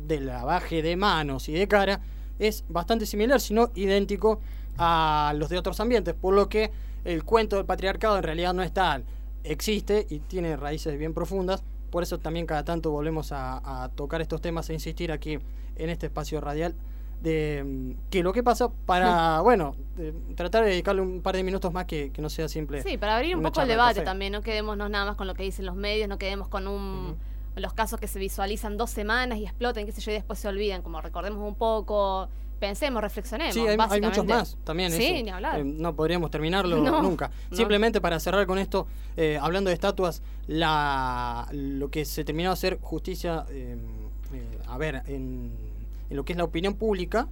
de 0.00 0.20
lavaje 0.20 0.82
de 0.82 0.96
manos 0.96 1.48
y 1.48 1.52
de 1.52 1.66
cara, 1.66 2.00
es 2.38 2.64
bastante 2.68 3.06
similar, 3.06 3.40
si 3.40 3.52
no 3.54 3.72
idéntico 3.74 4.40
a 4.78 5.34
los 5.36 5.48
de 5.48 5.58
otros 5.58 5.80
ambientes, 5.80 6.14
por 6.14 6.32
lo 6.32 6.48
que 6.48 6.70
el 7.04 7.24
cuento 7.24 7.56
del 7.56 7.66
patriarcado 7.66 8.16
en 8.16 8.22
realidad 8.22 8.54
no 8.54 8.62
es 8.62 8.72
tal, 8.72 9.04
existe 9.42 10.06
y 10.08 10.20
tiene 10.20 10.56
raíces 10.56 10.96
bien 10.96 11.12
profundas, 11.12 11.64
por 11.90 12.04
eso 12.04 12.18
también 12.18 12.46
cada 12.46 12.64
tanto 12.64 12.92
volvemos 12.92 13.32
a, 13.32 13.82
a 13.82 13.88
tocar 13.88 14.20
estos 14.20 14.40
temas 14.40 14.70
e 14.70 14.74
insistir 14.74 15.10
aquí 15.10 15.40
en 15.74 15.90
este 15.90 16.06
espacio 16.06 16.40
radial 16.40 16.76
de 17.20 17.62
mm, 17.64 18.10
que 18.10 18.22
lo 18.22 18.32
que 18.32 18.42
pasa 18.42 18.70
para, 18.86 19.40
bueno, 19.40 19.76
de 19.96 20.12
tratar 20.34 20.64
de 20.64 20.70
dedicarle 20.70 21.02
un 21.02 21.20
par 21.20 21.36
de 21.36 21.42
minutos 21.42 21.72
más 21.72 21.86
que, 21.86 22.10
que 22.10 22.22
no 22.22 22.30
sea 22.30 22.48
simple. 22.48 22.82
Sí, 22.82 22.96
para 22.98 23.16
abrir 23.16 23.36
un 23.36 23.42
poco 23.42 23.60
el 23.62 23.68
de 23.68 23.74
debate 23.74 24.02
también, 24.02 24.32
no 24.32 24.42
quedémonos 24.42 24.90
nada 24.90 25.04
más 25.04 25.16
con 25.16 25.26
lo 25.26 25.34
que 25.34 25.42
dicen 25.42 25.66
los 25.66 25.76
medios, 25.76 26.08
no 26.08 26.18
quedemos 26.18 26.48
con 26.48 26.66
un 26.66 27.16
los 27.56 27.72
casos 27.72 27.98
que 28.00 28.06
se 28.06 28.18
visualizan 28.18 28.76
dos 28.76 28.90
semanas 28.90 29.38
y 29.38 29.44
explotan, 29.44 29.84
qué 29.84 29.92
sé 29.92 30.00
yo, 30.00 30.12
y 30.12 30.14
después 30.14 30.38
se 30.38 30.48
olvidan, 30.48 30.82
como 30.82 31.00
recordemos 31.00 31.46
un 31.46 31.56
poco, 31.56 32.28
pensemos, 32.58 33.02
reflexionemos. 33.02 33.54
Sí, 33.54 33.60
hay, 33.60 33.76
hay 33.78 34.00
muchos 34.00 34.24
más 34.24 34.56
también. 34.64 34.92
Sí, 34.92 35.04
eso. 35.04 35.24
ni 35.24 35.30
hablar. 35.30 35.58
Eh, 35.58 35.64
no 35.64 35.94
podríamos 35.94 36.30
terminarlo 36.30 36.76
No, 36.82 37.02
nunca. 37.02 37.30
no. 37.50 37.56
Simplemente 37.56 38.00
para 38.00 38.20
cerrar 38.20 38.46
con 38.46 38.58
esto, 38.58 38.86
eh, 39.16 39.38
hablando 39.40 39.68
de 39.68 39.74
estatuas, 39.74 40.22
la, 40.46 41.48
lo 41.52 41.90
que 41.90 42.04
se 42.04 42.24
terminó 42.24 42.50
de 42.50 42.54
hacer 42.54 42.78
justicia, 42.80 43.44
eh, 43.50 43.76
eh, 44.32 44.58
a 44.68 44.78
ver, 44.78 45.02
en, 45.06 45.52
en 46.10 46.16
lo 46.16 46.24
que 46.24 46.32
es 46.34 46.36
la 46.36 46.44
opinión 46.44 46.74
pública, 46.74 47.28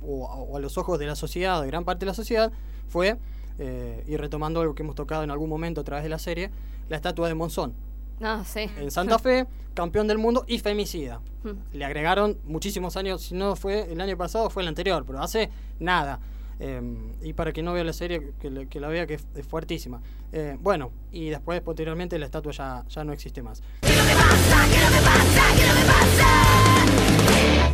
o, 0.00 0.24
o 0.26 0.56
a 0.56 0.60
los 0.60 0.78
ojos 0.78 0.98
de 0.98 1.06
la 1.06 1.16
sociedad, 1.16 1.60
de 1.60 1.66
gran 1.66 1.84
parte 1.84 2.00
de 2.00 2.06
la 2.06 2.14
sociedad, 2.14 2.52
fue, 2.86 3.18
eh, 3.58 4.04
y 4.06 4.16
retomando 4.16 4.60
algo 4.60 4.74
que 4.76 4.82
hemos 4.84 4.94
tocado 4.94 5.24
en 5.24 5.30
algún 5.32 5.48
momento 5.50 5.80
a 5.80 5.84
través 5.84 6.04
de 6.04 6.08
la 6.10 6.18
serie, 6.20 6.50
la 6.88 6.96
estatua 6.96 7.26
de 7.28 7.34
Monzón. 7.34 7.74
No, 8.20 8.44
sí. 8.44 8.68
En 8.78 8.90
Santa 8.90 9.18
Fe, 9.18 9.46
campeón 9.74 10.06
del 10.08 10.18
mundo 10.18 10.44
y 10.48 10.58
femicida. 10.58 11.20
Mm. 11.44 11.50
Le 11.76 11.84
agregaron 11.84 12.36
muchísimos 12.44 12.96
años, 12.96 13.22
si 13.22 13.34
no 13.34 13.54
fue 13.56 13.92
el 13.92 14.00
año 14.00 14.16
pasado, 14.16 14.50
fue 14.50 14.62
el 14.62 14.68
anterior, 14.68 15.04
pero 15.06 15.20
hace 15.20 15.50
nada. 15.78 16.18
Eh, 16.60 16.82
y 17.22 17.32
para 17.34 17.52
quien 17.52 17.66
no 17.66 17.72
vea 17.72 17.84
la 17.84 17.92
serie, 17.92 18.32
que, 18.40 18.50
le- 18.50 18.66
que 18.66 18.80
la 18.80 18.88
vea, 18.88 19.06
que 19.06 19.14
es, 19.14 19.26
es 19.36 19.46
fuertísima. 19.46 20.00
Eh, 20.32 20.56
bueno, 20.60 20.90
y 21.12 21.28
después, 21.28 21.60
posteriormente, 21.60 22.18
la 22.18 22.24
estatua 22.26 22.50
ya, 22.50 22.84
ya 22.88 23.04
no 23.04 23.12
existe 23.12 23.40
más. 23.42 23.62
¿Qué 23.82 23.88
es 23.90 23.96
lo 23.96 24.02
que 24.02 24.14
pasa? 24.14 24.66
¿Qué 24.68 24.76
es 24.76 24.82
lo 24.82 24.96
que 24.98 25.04
pasa? 25.04 25.42
¿Qué 25.54 25.62
es 25.62 25.68
lo 25.68 25.80
que 25.80 25.86
pasa? 25.86 27.67